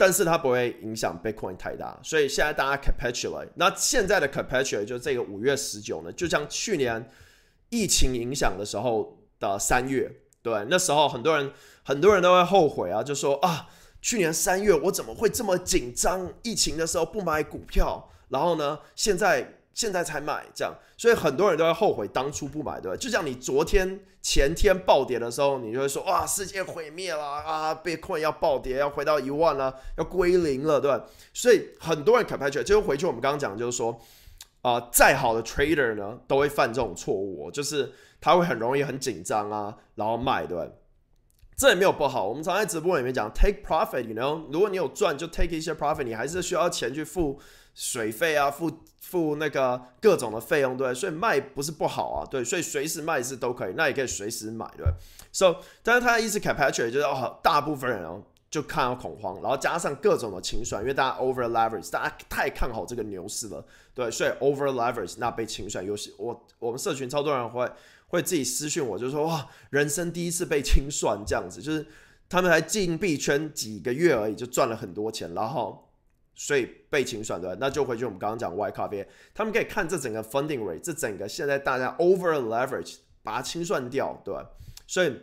[0.00, 3.50] 但是它不会影响 Bitcoin 太大，所以现在大家 capitulate。
[3.56, 7.10] 那现在的 capitulate 就这个五月十九呢，就像去年
[7.68, 10.10] 疫情影响的时候的三月，
[10.42, 13.68] 对，那时候很多人很多人都会后悔啊，就说啊，
[14.00, 16.32] 去年三月我怎么会这么紧张？
[16.42, 19.59] 疫情的时候不买股票，然后呢，现在。
[19.80, 22.96] 现在才买，这样，所以很多人都会后悔当初不买，对吧？
[22.98, 33.98] 就像你昨天、前天暴跌的时候，你就会说：“哇，世界毁灭了啊，Bitcoin 要暴跌，要回到一万了，要归零了，对吧？”所以很多人 capture 就回去我们刚刚讲，就是说，
[34.60, 37.90] 啊，再好的 trader 呢，都会犯这种错误，就是
[38.20, 40.66] 他会很容易很紧张啊，然后卖，对吧？
[41.60, 42.26] 这也没有不好。
[42.26, 47.38] 我们常在直播里面讲 take profit，you know，如果你有赚，就 take 一些 profit，你还是需要钱去付。
[47.72, 48.68] 水费啊，付
[49.00, 54.84] 付那个各种的费用，对，所以卖不是不好啊，对，所以随时卖是都可以，那也可以随时买，对。
[55.32, 67.70] So，但是他的意思 capture 就是哦，大部分人哦就看到恐慌，然后加上各种的清算，因为大家 over leverage，大家太看好这个牛市了，对，所以 over leverage 那被清算，有些我我们社群超多人会
[68.10, 71.84] 会自己私讯我，就说哇，人生第一次被清算这样子，就是
[72.28, 75.86] 他们才进币圈几个月而已，就赚了很多钱，然后。
[76.32, 84.34] 所以被清算对，那就回去我们刚刚讲 Y 咖啡，他们可以看这整个 funding rate，这整个现在大家 over leverage 把它清算掉，对。
[84.86, 85.14] 所以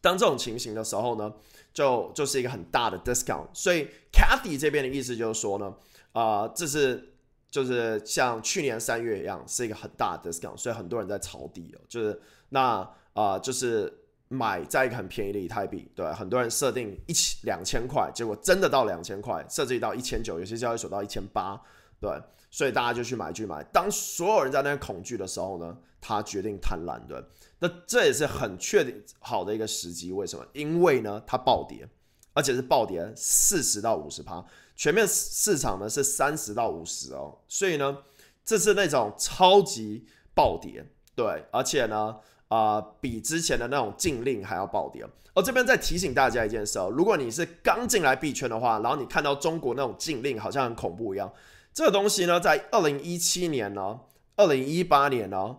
[0.00, 1.30] 当这种情形的时候呢，
[1.74, 3.48] 就就是一个很大的 discount。
[3.52, 5.74] 所以 Cathy 这边的意思就是说呢，
[6.12, 7.11] 啊，这是
[7.52, 14.00] 就是像去年三月一样，是一个很大的 discount，所以很多人在抄底哦，就是那啊，就是。
[14.34, 21.60] 买在一个很便宜的以太币，对，很多人设定一千两千块，结果真的到两千块，设置到一千九，有些交易所到一千八，
[22.00, 22.10] 对，
[22.50, 23.62] 所以大家就去买去买。
[23.64, 27.22] 当所有人在那边恐惧的时候呢，他决定贪婪，对，
[27.58, 30.12] 那这也是很确定好的一个时机。
[30.12, 30.46] 为什么？
[30.54, 31.86] 因为呢，它暴跌，
[32.32, 34.42] 而且是暴跌四十到五十趴，
[34.82, 37.98] 全面市场呢是三十到五十哦，所以呢，
[38.44, 42.16] 这是那种超级暴跌，对，而且呢。
[42.48, 45.06] 啊，比之前的那种禁令还要暴跌。
[45.32, 51.32] 而这边再提醒大家一件事哦，如果你是刚进来币圈的话，然后你看到中国那种禁令好像很恐怖一样，
[51.72, 53.98] 这个东西呢，在二零一七年呢、
[54.36, 55.56] 二零一八年呢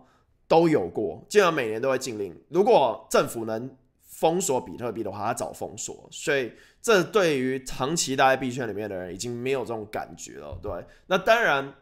[0.47, 2.39] 都有过，基本上每年都会禁令。
[2.49, 6.51] 如果政府能封锁比特币的话，它早封锁，所以
[6.83, 10.59] 这对于长期待在币圈里面的人已经没有这种感觉了。
[10.61, 11.73] 对，那当然，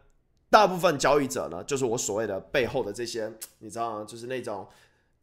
[0.47, 4.05] 大部分交易者呢，就是我所谓的背后的这些，你知道吗？
[4.07, 4.67] 就是那种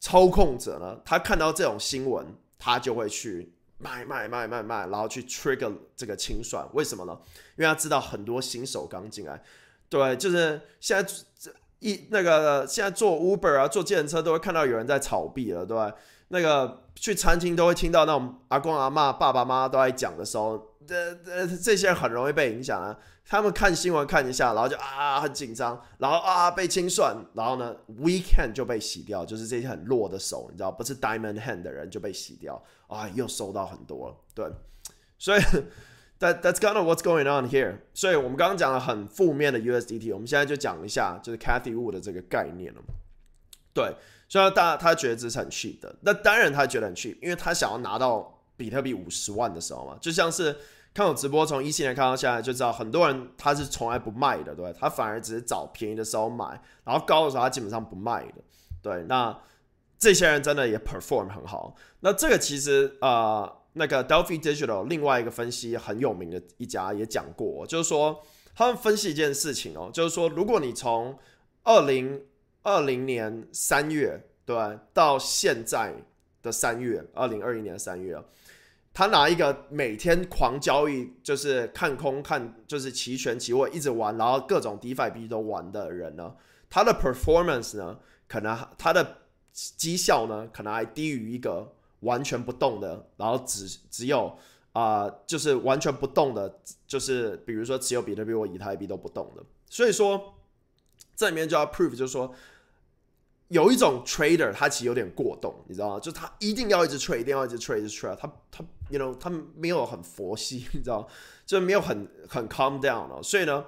[0.01, 2.25] 操控者呢，他看到这种新闻，
[2.57, 6.67] 他就会去卖卖卖卖卖，然后去 trigger 这个清算。
[6.73, 7.17] 为什么呢？
[7.55, 9.41] 因为他知道很多新手刚进来，
[9.87, 15.77] 对，就是现在这一那个现在做 Uber 啊，坐计程车都会看到有人在炒币了，对？
[16.29, 22.97] 那个去餐厅都会听到那种阿公阿妈、爸爸妈妈都在讲的时候，这这这些人很容易被影响啊。
[23.31, 34.51] 他们看新闻看一下，然后就啊很紧张，然后啊被清算，然后呢 weekend 就被洗掉，就是这些很弱的手，你知道，不是 diamond hand 的人就被洗掉啊，又收到很多了，对，
[35.19, 35.41] 所以
[36.19, 37.75] that that's kind of what's going on here。
[37.93, 42.81] 所以我们刚刚讲了很负面的 USDT，我们现在就讲一下就是 Cathy Wood 的这个概念了，
[43.73, 43.95] 对。
[44.29, 50.55] 虽然大他觉得这是很 cheap 的，那当然他觉得很 cheap，因为他想要拿到比特币五十万的时候嘛，就像是
[50.93, 58.35] 看我直播从一七年看到现在，就知道很多人他是从来不卖的，对他反而只是找便宜的时候买，然后高的时候他基本上不卖的，
[58.81, 59.35] 对，那
[59.97, 61.75] 这些人真的也 perform 很好。
[62.01, 68.21] 那这个其实呃，那个 Delphi Digital 另外一个分析很有名的一家也讲过，就是说
[68.53, 71.17] 他们分析一件事情哦，就是说如果你从
[71.63, 72.21] 二零
[72.63, 74.55] 二零年三月，对，
[74.93, 75.93] 到现在
[76.41, 78.21] 的三月，二零二一年三月，
[78.93, 86.35] 他拿一个每天狂交易，就是看空看，就是期权期货一直玩，然后各种 DeFi 币都玩的人呢，
[86.69, 89.17] 他的 performance 呢，可能他的
[89.53, 94.37] 绩效呢，可能还低于一个完全不动的，然后只只有
[94.73, 100.33] 啊，就是完全不动的，就是比如说持有比特币或以太币都不动的，所以说
[101.19, 102.33] 这里面就要 prove 就是说。
[103.49, 105.99] 有一种 trader，他其实有点过动，你知道吗？
[105.99, 108.15] 就他一定要一直 trade，一定要一直 trade，一直 trade。
[108.15, 111.07] 他他，you know，他没有很佛系，你知道，
[111.47, 113.23] 就没有很很 calm down 了。
[113.23, 113.65] 所以呢，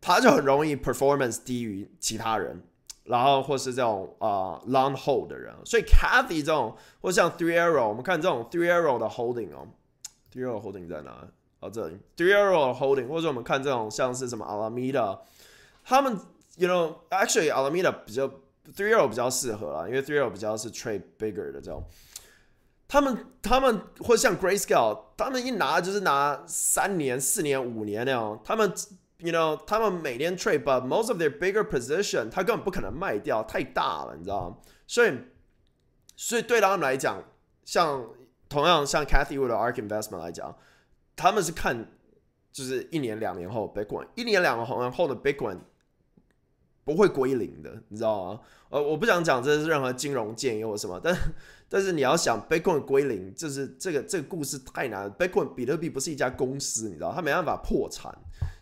[0.00, 2.62] 他就很容易 performance 低于其他人，
[3.02, 5.52] 然后或是这种啊 long hold 的人。
[5.64, 9.66] 所以 Cathy 这种，或像 Three Arrow，我们看这种 Three Arrow 的 holding 哦
[10.32, 11.26] ，Three Arrow holding 在哪？
[11.58, 15.18] 哦，这里 Three Arrow holding，或者我们看这种像是什么 Alameda，
[15.82, 16.16] 他们
[16.56, 18.30] you know actually Alameda 比较。
[18.76, 21.84] Three L 比较适合啦，因为 Three L 比较是 trade bigger 的这种。
[22.86, 28.40] 他们他们或像 Grayscale，他们一拿就是拿三年、四年、五年那种。
[28.44, 28.72] 他们
[29.18, 34.56] you know 他们每年 trade，but most of their bigger position，他根本不可能卖掉，太大了，你知道吗？
[34.86, 35.12] 所以
[36.14, 37.20] 所以对他们来讲，
[37.64, 38.06] 像
[38.48, 40.56] 同样像 Cathy Wood 的 Ark Investment 来讲，
[41.16, 41.90] 他们是看
[42.52, 45.58] 就是一年两年后 Bitcoin，一年两年后的 Bitcoin。
[46.94, 48.40] 不会归零的，你知道吗？
[48.68, 51.16] 呃，我不想讲这是任何金融建议或什么，但
[51.68, 55.10] 但是你要想 Bitcoin 归零，就是这个这个故事太难。
[55.12, 58.12] Bitcoin 比特币不是一家公司，你知道，它没办法破产，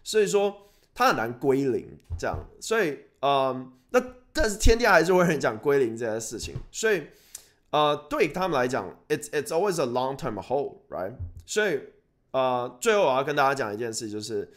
[0.03, 0.55] 所以说
[0.95, 1.87] 它很难归零。
[2.19, 7.05] 这样，所以呃，那但是天地还是会很讲归零这件事情，所以
[7.71, 11.15] 呃，对他们来讲，it's it's always a long term hold，right？
[11.47, 11.81] 所以
[12.33, 14.53] 呃，最后我要跟大家讲一件事，就是。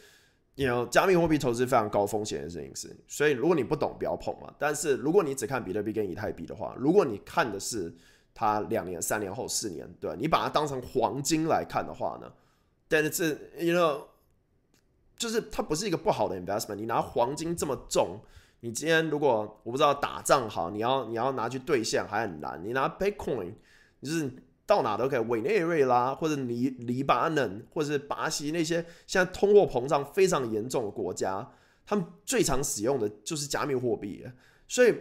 [0.56, 4.54] 你 know 加密货币投资非常高风险的事情是，所以如果你不懂，不要碰嘛。
[4.58, 7.92] 但是如果你只看比特币跟以太币的话，如果你看的是
[8.32, 12.32] 它两年、三年后、四年，对你把它当成黄金来看的话呢，
[12.86, 13.28] 但是这
[13.64, 14.02] you know
[15.16, 16.76] 就是它不是一个不好的 investment。
[16.76, 18.20] 你拿黄金这么重，
[18.60, 22.60] 你今天如果我不知道打仗好，你要你要拿去兑现还很难。
[22.64, 23.54] 你拿 Bitcoin，
[24.02, 24.30] 就是。
[24.66, 31.46] 到哪都可以，委内瑞拉或者黎黎巴嫩或者是巴西那些现在通货膨胀非常严重的国家，
[31.84, 34.26] 他们最常使用的就是加密货币，
[34.66, 34.94] 所以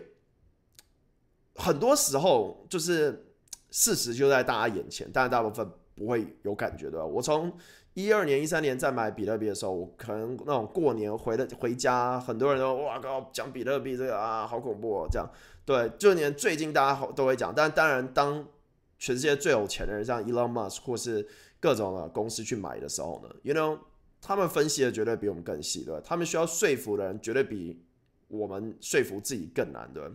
[1.56, 3.26] 很多时候就是
[3.72, 7.06] 事实就在大家眼前，但是大部分不会有感觉，对吧？
[7.06, 7.50] 我从
[7.94, 15.26] 一二年、一三年在买比特币的时候，我可能那种过年回了回家，很多人都哇靠讲比特币这个啊好恐怖哦，这样
[15.64, 18.46] 对，就连最近大家都会讲，但当然当。
[19.04, 21.28] 全世界最有钱的人，像 Elon Musk 或是
[21.60, 23.78] 各种的公司去买的时候呢，You know，
[24.22, 26.02] 他们分析的绝对比我们更细，对吧？
[26.06, 27.84] 他们需要说服的人，绝对比
[28.30, 30.10] 我们说服自己更难，对吧？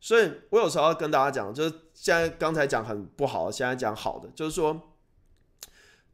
[0.00, 4.80] 所以我有时候要跟大家讲，就是现在刚才讲很不好，现在讲好的，就是说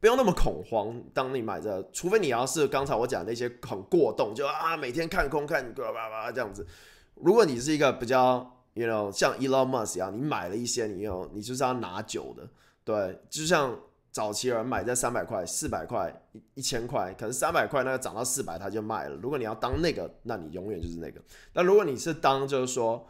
[0.01, 1.01] 不用那么恐慌。
[1.13, 6.67] 当你买着，除非你要是刚才我讲那些很过动，就啊每天看空看叭叭叭这样子。
[7.15, 12.47] 如果你是一个比较 You know，像 Elon Musk 一样，你买了一些，你有你就是要拿久的，
[12.85, 13.77] 对，就像
[14.09, 19.17] 早期人买在三百块、四百块、一一千块，可能三百块那个涨到四百，他就卖了。
[19.17, 21.19] 如果你要当那个，那你永远就是那个。
[21.51, 23.05] 那如果你是当就是说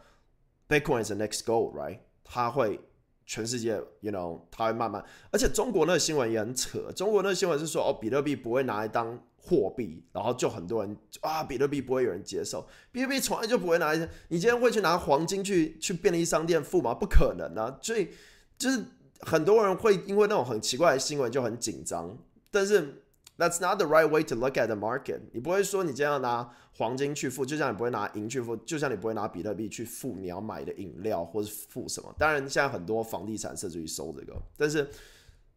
[0.68, 2.00] ，Bitcoin is next gold，right？
[2.24, 2.80] 它会
[3.24, 5.04] 全世界，you know，它会慢慢。
[5.30, 13.94] 而且中国那个新闻也很扯，中国那个新闻是说，哦，比特币不会拿来当货币，然后就很多人啊，比特币不会有人接受，比特币从来就不会拿。
[14.28, 16.94] 你今天会去拿黄金去去便利商店付吗？
[16.94, 17.78] 不可能啊！
[17.82, 18.10] 所以
[18.56, 18.84] 就是。
[19.22, 22.16] 很多人会因为那种很奇怪的新闻就很紧张，
[22.50, 23.02] 但是
[23.36, 25.20] that's not the right way to look at the market。
[25.34, 32.10] 你不会说你今天要拿黄金去付，就像你不会拿银去付，就像你不会拿比特币去付你要买的饮料或是付什么。
[32.18, 34.88] 当然，现在很多房地产甚至于收这个，但是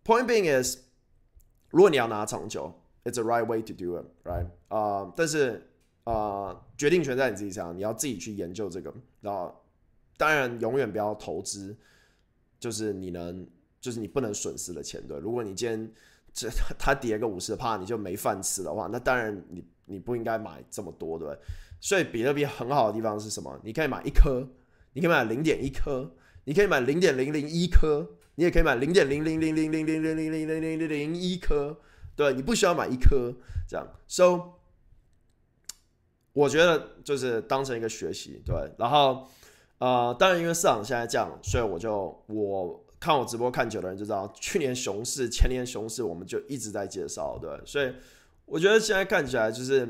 [0.03, 0.79] point being is，
[1.69, 2.69] 如果你要拿长久
[3.03, 4.47] ，it's a right way to do it，right？
[4.67, 5.69] 啊，但是
[6.03, 8.93] 啊，决定权在你自己身上，你要自己去研究这个。
[9.21, 9.63] 然后，
[10.17, 11.75] 当然永远不要投资。
[12.59, 13.45] 就是你能，
[13.81, 15.19] 就是你不能损失的钱，对。
[15.19, 15.91] 如果你今天
[16.31, 16.49] 这
[16.79, 21.37] 它跌个五十帕，你就没饭吃的话，那当然你你不应该买这么多，对。
[21.81, 23.59] 所以比特币很好的地方是什么？
[23.65, 24.47] 你可以买一颗，
[24.93, 26.09] 你可以买零点一颗，
[26.45, 31.77] 你可以买零点零零一颗，你也可以买零点零零零零零零零零零零零零一颗，
[32.15, 33.33] 对，你不需要买一颗
[33.67, 33.87] 这样。
[34.07, 34.53] So，
[36.33, 39.27] 我觉得就是当成一个学习，对，然后。
[39.79, 47.59] 呃，当然，因为市场现在这样，所以我就我看我直播看久的人就知道，去年熊市、前年熊市，我们就一直在介绍，对。
[47.65, 47.93] 所以
[48.45, 49.85] 我觉得现在看起来就是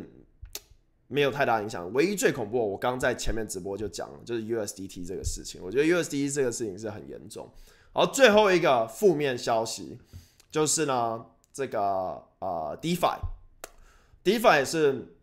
[1.08, 1.94] 没有太大影响。
[1.94, 5.62] 唯一最恐怖，我刚在前面直播就讲了，就是 USDT 这个事情。
[5.64, 7.48] 我觉得 USDT 这个事情是很严重。
[7.94, 10.00] 然后最后一个负面消息
[10.50, 11.24] 就是呢，
[11.54, 11.80] 这个
[12.40, 15.16] 呃，DeFi，DeFi 是。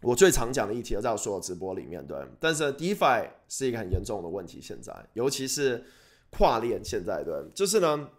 [0.00, 2.18] 我最常讲的议题，在我所有直播里面，对。
[2.38, 5.82] 但是 DeFi 是一个很严重的问题，现在，尤其是
[6.28, 8.10] 跨链，现在对，就是呢，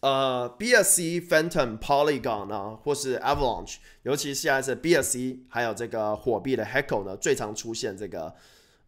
[0.00, 8.34] 呃，BSC、Phantom、Polygon 啊，或是 Avalanche，尤其现在是 BSC，还有这个火币的 Heckle 呢，最常出现这个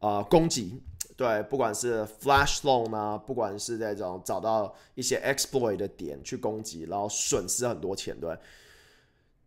[0.01, 0.81] 呃攻击，
[1.17, 8.37] 对，不管是 Flash Loan 啊，不管是这种找到一些 Exploit 的点去攻击，然后损失很多钱，对。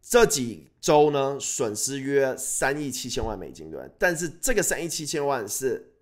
[0.04, 5.94] 这几周呢，损失约三亿七千万美金，对但是这个三亿七千万是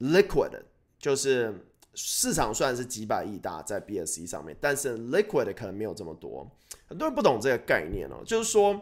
[0.00, 0.52] liquid，
[0.98, 6.46] 就是市场算是几百亿大在 BSC 上面，但是 liquid 可能没有这么多。
[6.86, 8.78] 很多人不懂这个概念哦，就是说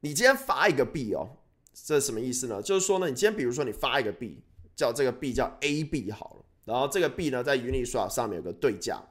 [0.00, 1.28] 你今天发一个币哦，
[1.84, 2.62] 这什么意思呢？
[2.62, 4.42] 就是说呢，你今天比如说你发一个币，
[4.74, 9.02] 叫这个币叫 A 币好了，然后这个币呢在 Uniswap 上面有个对价，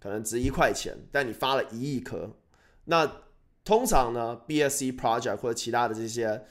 [0.00, 2.30] 可能值一块钱，但你发了一亿颗，
[2.86, 3.20] 那
[3.64, 6.42] 通常呢，BSC project 或者其他的这些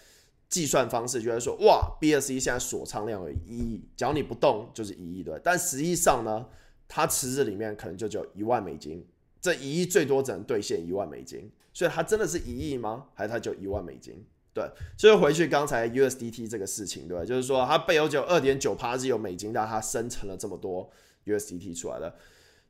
[0.47, 5.39] 计算方式，就会说，哇，BSC 现在锁仓量有一亿，只要你不动就是一亿对。
[5.43, 6.47] 但实际上呢，
[6.87, 9.05] 它池子里面可能就只有一万美金，
[9.41, 13.07] 这一亿最多只能兑现一万美金，所以它真的是一亿吗？
[13.15, 14.23] 还是它就一万美金？
[14.53, 20.89] 对，所以回去刚才 USDT 这个事情，对，就是说它背后就二点九趴是有美金，但它生成了这么多
[21.25, 22.15] USDT 出来的。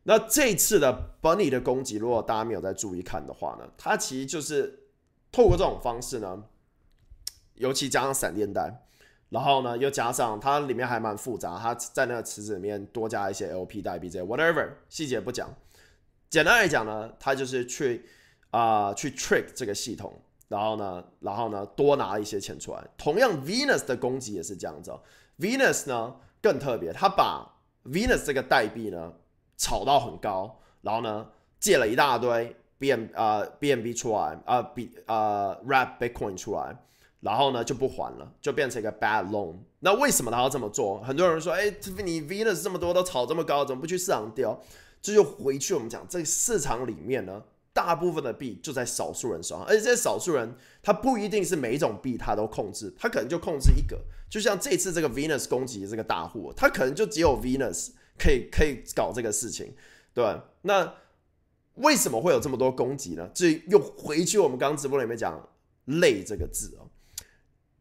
[0.03, 4.87] 那这次的 Bunny 的攻击，如果大家没有在注意看的话呢，它其实就是
[5.31, 6.43] 透过这种方式呢，
[7.55, 8.85] 尤其加上闪电弹，
[9.29, 15.53] 然后呢又加上它里面还蛮复杂，它在那个池子里面多加一些 LP 代币这 whatever 细节不讲，
[16.29, 18.05] 简单来讲呢，它就是去
[18.51, 22.85] 啊去 trick 这个系统，然后呢然后呢多拿一些钱出来。
[22.97, 24.91] 同样 Venus 的攻击也是这样子
[25.39, 27.47] ，Venus 呢更特别，它把
[27.85, 29.13] Venus 这个代币呢。
[29.61, 31.27] 炒到很高，然后呢，
[31.59, 36.73] 借了一大堆 B M 啊 B M B 出来啊 B 啊 Wrap Bitcoin 出来，
[37.19, 39.57] 然后呢就不还了，就变成一个 bad loan。
[39.81, 41.01] 那为什么他要这么做？
[41.01, 41.65] 很多人说，哎，
[42.05, 44.57] 你 Venus 这么多都炒这么高，怎么不去市场丢？
[45.01, 47.43] 这就回去我们讲，这个市场里面呢，
[47.73, 53.99] 大部分的币就在少数人手上，而且这些少数人他不一定是每一种币他都控制，他可能就控制一个。
[54.29, 57.91] 就像这次这个 Venus 攻击这个大户，他可能就只有 Venus。
[58.21, 59.73] 可以可以搞这个事情，
[60.13, 60.93] 对那
[61.75, 63.31] 为什么会有这么多攻击呢？
[63.33, 65.41] 这又回去我们刚直播里面讲
[65.87, 66.89] “累”这个字哦。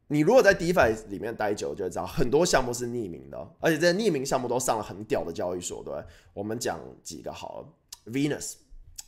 [0.06, 5.92] 你如果在 DeFi 里面待久，就会知道很多项目是匿名的，而且这些匿名项目都上了很屌的交易所，对
[6.32, 7.76] 我们讲几个好
[8.06, 8.54] ，Venus，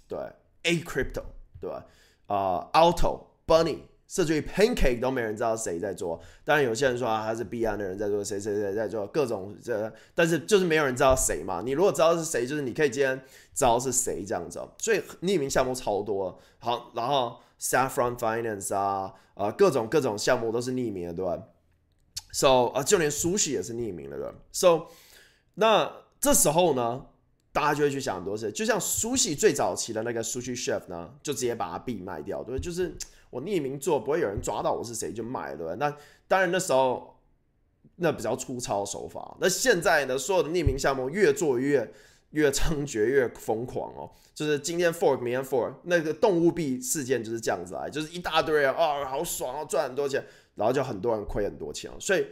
[0.08, 0.18] 对
[0.62, 1.22] ，A Crypto，
[1.60, 1.86] 对吧？
[2.26, 3.78] 啊，Auto，Bunny。
[4.10, 11.62] 甚至于 Pancake 都没人知道谁在做，当然有些人说啊，他是币安的人在做，谁谁谁在做各种这，但是就是没有人知道谁嘛。
[11.64, 13.16] 你如果知道是谁，就是你可以今天
[13.54, 14.60] 知道是谁这样子。
[14.78, 21.40] 所以匿名项目超多，好，然后 Saffron Finance 啊，啊各种各种项目都是匿名的，对吧
[22.32, 24.86] ？So 啊，就连 Sushi 也是匿名的，对吧？So
[25.54, 25.88] 那
[26.20, 27.06] 这时候呢，
[27.52, 28.50] 大家就会去想很多事。
[28.52, 32.96] 就像 Sushi 最早期的那个 Sushi Chef 呢，就直接把它币卖掉，对，就是
[33.30, 35.94] 我匿名做，不会有人抓到我是谁就卖，对那
[36.28, 37.16] 当然那时候
[37.96, 39.36] 那比较粗糙手法。
[39.40, 41.92] 那现在呢，所有的匿名项目越做越
[42.30, 44.10] 越猖獗，越疯狂哦。
[44.32, 50.24] 就是今天 fork，明天 fork，那个动物币事件就是这样子来，就是一大堆人啊，好爽啊，赚很多钱，
[50.54, 52.26] 然后就很多人亏很多钱，所以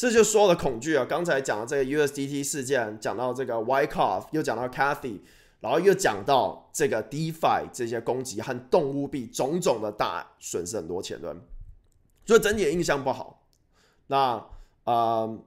[0.00, 1.04] 这就说了恐惧啊。
[1.04, 5.18] 刚才讲的这个 USDT 事件，讲到这个 Wyckoff，又讲到 Cathy，
[5.60, 11.30] 然后又讲到这个 DeFi 这些攻击和动物币种种的大损失很多钱，对
[12.24, 13.46] 所以整体印象不好。
[14.06, 14.42] 那
[14.84, 15.38] 呃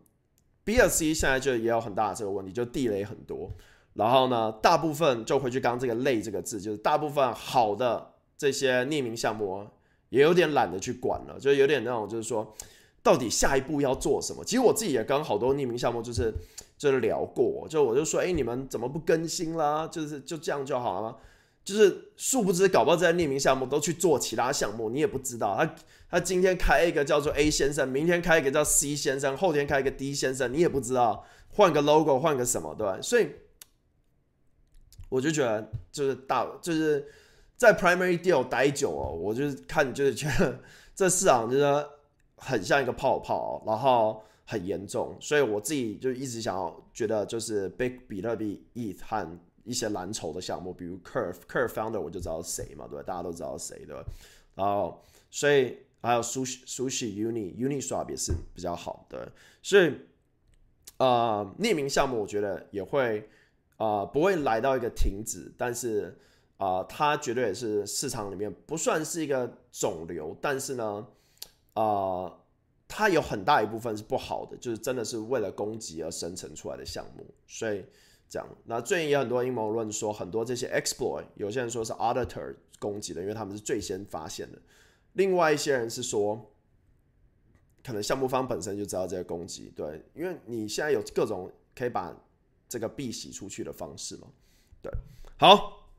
[0.63, 3.49] ，BSC 现在就也有很大的这个问题，就地雷很多。
[3.95, 9.65] 然后呢，大部分就回去刚这个“类”这个字，就是大部分好的这些匿名项目
[10.09, 12.53] 也有点懒得去管了，就有点那种就是说，
[13.03, 14.43] 到底下一步要做什么？
[14.43, 16.33] 其实我自己也跟好多匿名项目就是
[16.77, 19.87] 就是聊过，就我就说，哎，你们怎么不更新啦？
[19.87, 21.17] 就是就这样就好了吗？
[21.63, 25.55] 就是殊不知，搞不好在匿名项目都去做其他项目，你也不知道。
[25.55, 25.75] 他
[26.09, 32.97] 他今天开一个叫做 A 先生，明天开一个叫 C 先生，后天开一个 D 先生，你也不知道，换个 logo，换个什么，对吧？
[33.01, 33.29] 所以。
[35.09, 37.07] 我就觉得就是大就是
[37.55, 40.59] 在 primary deal 待久哦，我就是看就是觉得
[40.95, 41.85] 这市场就是
[42.43, 53.03] 很像一个泡泡，然后很严重，所以我自己就一直想要觉得就是 big 比特币 ETH 和一些蓝筹的项目，比如 Curve Curve founder 我就知道谁嘛，对吧？
[53.03, 54.03] 大家都知道谁对吧？
[54.55, 59.31] 然后所以还有 Sushi Sushi Uni Uniswap 也是比较好的，
[59.61, 59.93] 所以
[60.97, 63.27] 呃匿名项目我觉得也会。
[63.77, 66.15] 啊，不会来到一个停止，但是
[66.57, 71.05] 啊，它绝对也是市场里面不算是一个肿瘤，但是呢，
[71.73, 72.31] 啊，
[72.87, 77.85] 它有很大一部分是不好的，就是真的是为了攻击而生成出来的项目，所以
[78.29, 78.47] 这样。
[78.65, 84.57] 那最近也很多阴谋论说，很多这些 exploit，有些人说是 auditor 攻击的，因为他们是最先发现的；
[85.13, 86.51] 另外一些人是说，
[87.83, 92.15] 可能项目方本身就知道这个攻击，对，因为你现在有各种可以把。
[92.69, 94.27] 这个币洗出去的方式嘛，
[94.81, 94.91] 对，
[95.37, 95.91] 好，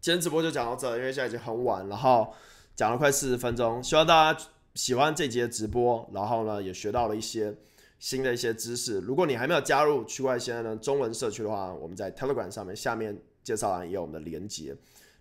[0.00, 2.34] 今天直播就讲到这，因为现在已经很晚，然后
[2.74, 4.40] 讲了快四十分钟，希望大家
[4.78, 7.52] 喜欢这节直播，然后呢也学到了一些
[7.98, 9.00] 新的一些知识。
[9.00, 14.76] 如果你还没有加入区块链的中文社区的话，我们在 Telegram 上面下面介绍栏也有我们的连接，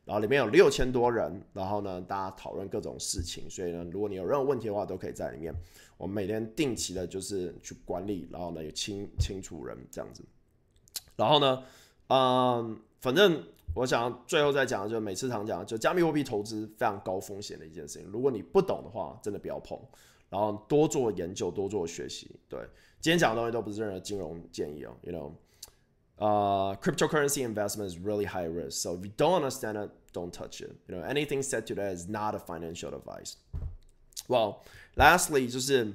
[0.06, 5.52] 然后里面有六千多人，然后呢大家讨论各种事情，所以呢如果你有任何问题的话，都可以在里面，
[5.98, 10.24] 我们每天定期的就是去管理，然后呢有清清除人这样子。
[11.16, 11.64] 然后呢，
[12.10, 13.44] 嗯，反正
[13.78, 18.10] 我想最后再讲，就每次常讲，就加密货币投资非常高风险的一件事情。
[18.12, 19.80] 如果你不懂的话，真的不要碰。
[20.30, 22.36] 然后多做研究，多做学习。
[22.50, 22.60] 对，
[23.00, 24.98] 今天讲的东西都不是任何金融建议哦。
[25.04, 25.32] You know，
[26.16, 28.82] 呃，cryptocurrency investment is really high risk.
[28.82, 30.72] So if you don't understand it, don't touch it.
[30.88, 33.36] You know, anything said today is not a financial advice.
[34.28, 34.64] Well,
[34.96, 35.94] lastly，就是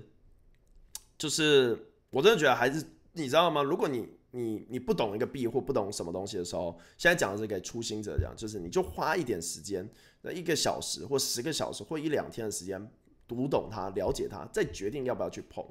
[1.19, 1.77] 就是
[2.11, 3.63] 我真的觉得还是你知道吗？
[3.63, 9.89] 如果你你你不懂一个币或不懂什么东西的时候，现在讲的是给初心者讲，就是你就花一点时间，
[10.23, 12.91] 那一个小时或十个小时或一两天的时间
[13.29, 15.65] 读懂它、了解它，再决定要不要去碰。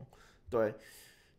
[0.49, 0.73] 对，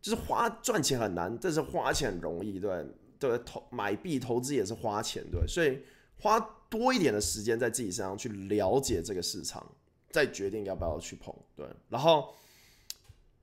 [0.01, 2.59] 就是花赚钱很难，但是花钱很容易。
[2.59, 2.85] 对，
[3.19, 5.81] 对，投买币投资也是花钱，对，所以
[6.19, 9.65] 花多一点的时间在自己身上去了解这个市场，
[10.11, 11.35] 再决定要不要去碰。
[11.57, 12.35] 对，然后。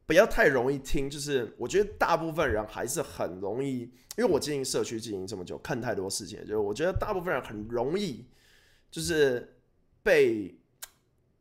[0.10, 3.82] 不要太容易听，就是我觉得大部分人还是很容易，
[4.18, 8.26] 因为我经营社区经营这么久，看太多事情，就是我觉得大部分人很容易，
[8.90, 9.56] 就是
[10.02, 10.58] 被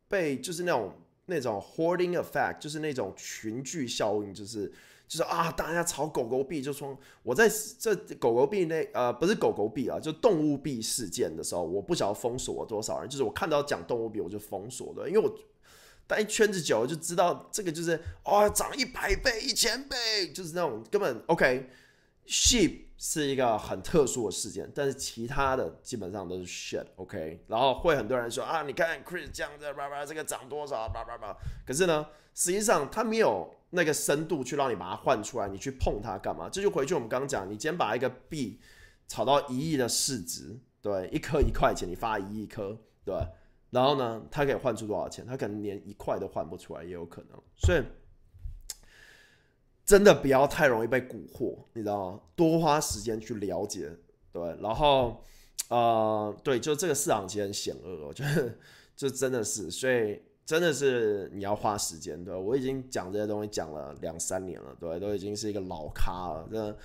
[0.07, 0.93] 被就是那种
[1.25, 4.71] 那种 hoarding effect，就是那种群聚效应，就是
[5.09, 15.35] 就是啊，大家炒狗狗币，就说我在这狗狗币那呃不是狗狗币啊，就动物币事件的时候，我不晓得封锁了多少人，就是我看到讲动物币我就封锁的，因为我。
[16.09, 21.71] 但一圈子久了就知道，这个就是哦，涨一百倍、一千倍，就是那种根本 OK。
[22.27, 27.43] Sheep 是一个很特殊的事件，但是其他的基本上都是 shit OK。
[27.47, 31.35] 然后会很多人说啊，你看 Chris 这样子，叭叭，这个涨多少，叭叭叭。
[31.67, 36.51] 可是呢，实际上它没有那个深度去让你把它换出来，你去碰它干嘛？
[36.51, 38.61] 这就回去我们刚刚讲，你今天把一个币
[39.07, 43.15] 炒到一亿的市值，对，一颗一块钱，你发一亿颗，对。
[43.71, 45.27] 然后呢，他可以换出多少钱？
[45.27, 47.39] 他可能连一块都换不出来，也有可能。
[47.57, 47.83] 所以
[49.85, 52.21] 真的不要太容易被蛊惑，你知道吗？
[52.35, 53.91] 多花时间去了解，
[54.33, 54.43] 对。
[54.61, 55.23] 然后，
[55.69, 58.55] 呃，对，就这个市场其实很险恶，我觉得
[58.97, 62.35] 这真的是，所以真的是你要花时间，对。
[62.35, 66.77] 我已经讲这些东西讲了两三年了，对，都已经是一个老咖了，真的。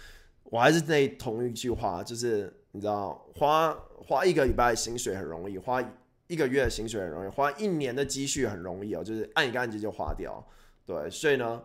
[0.45, 3.73] 我还是那同一句话，就是你知道，花
[4.05, 5.81] 花一个礼拜的薪水很容易，花
[6.27, 10.43] 一个月的薪水很容易，花一年的积蓄很容易哦，就是按一个按键就花掉。
[10.85, 11.63] 对，所以呢，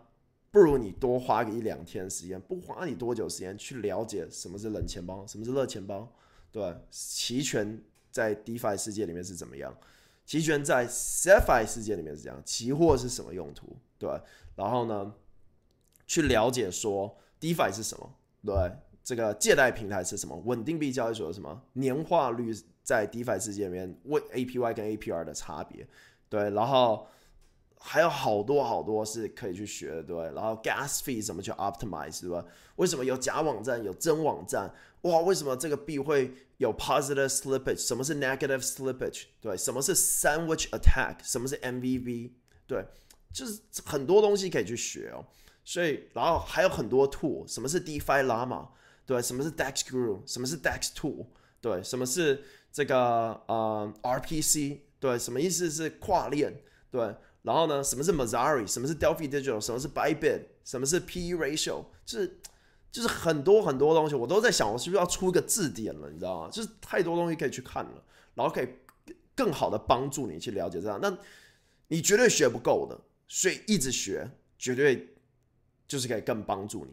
[0.50, 6.12] 不如你多花个一两天时间，不花你多久时间去了解什么是冷钱包，什么是热钱包，
[6.52, 9.76] 对，期权在 DeFi 世界里面是怎么样，
[10.24, 14.10] 期权在 CeFi 世界里面是这样，期货是什么用途，对，
[14.56, 15.14] 然后呢，
[16.06, 18.54] 去了解说 DeFi 是什么，对，
[19.02, 22.52] 这个借贷平台是什么，稳定币交易所是什么，年化率
[22.88, 25.86] 在 DeFi 世界里面问 APY 跟 APR 的差别，
[26.30, 27.06] 对，然后。
[27.80, 32.44] 还有好多好多是可以去学的，对然后 gas fee 怎么去 optimize，对吧？
[32.74, 34.74] 为什么有假网站有真网站？
[35.02, 37.76] 哇，为什么这个币会有 positive slippage？
[37.76, 39.26] 什么是 negative slippage？
[39.40, 41.18] 对，什么是 sandwich attack？
[41.22, 42.32] 什么是 MVV？
[42.66, 42.84] 对，
[43.32, 45.24] 就是很多东西可以去学哦。
[45.64, 48.70] 所以，然后还有很多 tool，什么是 DeFi Llama？
[49.06, 50.20] 对，什么是 Dex Guru？
[50.26, 51.26] 什么是 Dex Tool？
[51.60, 52.42] 对，什么是
[52.78, 54.78] 这个呃 RPC？
[55.00, 56.62] 对，什么意思是跨链？
[56.92, 57.12] 对。
[57.42, 57.82] 然后呢？
[57.82, 58.64] 什么是 Mazari？
[58.64, 59.60] 什么是 Delphi Digital？
[59.60, 60.42] 什么是 Bybit？
[60.64, 61.86] 什么是 PE Ratio？
[62.04, 62.38] 就是
[62.92, 66.08] 就是很多很多东西，我都在想，我是不是要出一个字典了？
[66.08, 66.50] 你知道吗？
[66.52, 68.04] 就是太多东西可以去看了，
[68.34, 68.68] 然后可以
[69.34, 71.00] 更好的帮助你去了解这样。
[71.02, 71.16] 那
[71.88, 75.16] 你绝对学不够的，所以一直学，绝对
[75.88, 76.92] 就是可以更帮助你，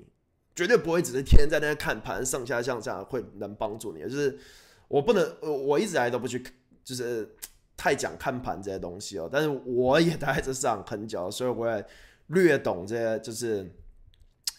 [0.55, 4.01] 绝对不会只是天天在那边看盘上下上下会能帮助你。
[4.03, 4.39] 就是
[4.87, 6.43] 我不能，我一直来都不去，
[6.83, 7.35] 就是。
[7.77, 11.85] 太讲看盘这些东西哦，但是我也待在这市场很久，所以我也
[12.27, 13.69] 略懂这些，就是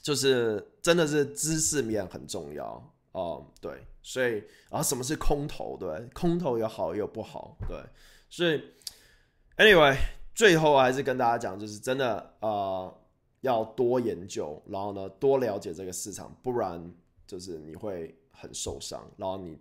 [0.03, 3.73] 就是真的是知识面很重要哦，对，
[4.03, 4.35] 所以
[4.69, 5.79] 然后什么是空头？
[5.81, 7.79] 对，空头有好有不好，对，
[8.29, 8.63] 所以
[9.57, 9.97] anyway
[10.35, 12.95] 最后还是跟大家讲，就是真的呃
[13.41, 16.95] 要多研究，然后呢多了解这个市场，不然
[17.27, 19.59] 就是你会很受伤，然后你。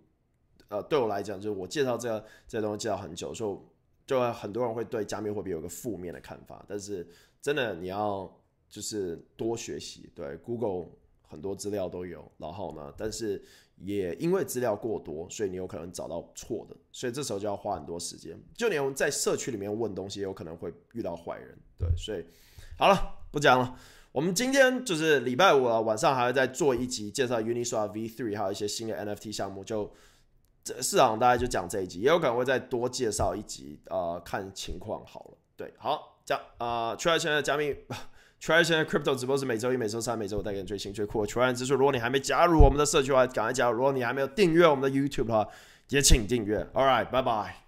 [0.68, 3.58] 呃，对我来讲，就是我介绍这个这东西介绍很久，所以
[4.04, 6.64] 就很多人会对加密货币有个负面的看法。
[6.68, 7.06] 但是
[7.40, 8.28] 真的，你要
[8.68, 10.86] 就是多学习，对 Google
[11.22, 12.28] 很多资料都有。
[12.36, 13.40] 然后呢，但是
[13.76, 18.36] 也因为资料过多，所以你有可能找到错的，所以这时候就要花很多时间。
[18.54, 21.56] 就连在社区里面问东西，有可能会遇到坏人。
[21.78, 22.24] 对，所以
[22.76, 22.96] 好了，
[23.30, 23.76] 不讲了。
[24.10, 29.92] 我们今天就是礼拜五了，晚上还会再做一集介绍 Uniswap V3，还有一些新的 NFT 项目就。
[30.82, 35.38] 市场大概就讲这一集，也有可能会再多介绍一集，呃，看情况好了。
[35.56, 37.74] 对，好，这样啊，区块链的加密，
[38.38, 41.76] 区块链的 crypto 直播是每周一、每周三、每周五带给你最新最酷的区块链资讯。
[41.76, 43.76] 如果你还没加入我们的社区的话，赶快加入。
[43.76, 45.48] 如果你还没有订阅我们的 YouTube 的话，
[45.88, 46.66] 也请订阅。
[46.74, 47.65] All right，拜拜。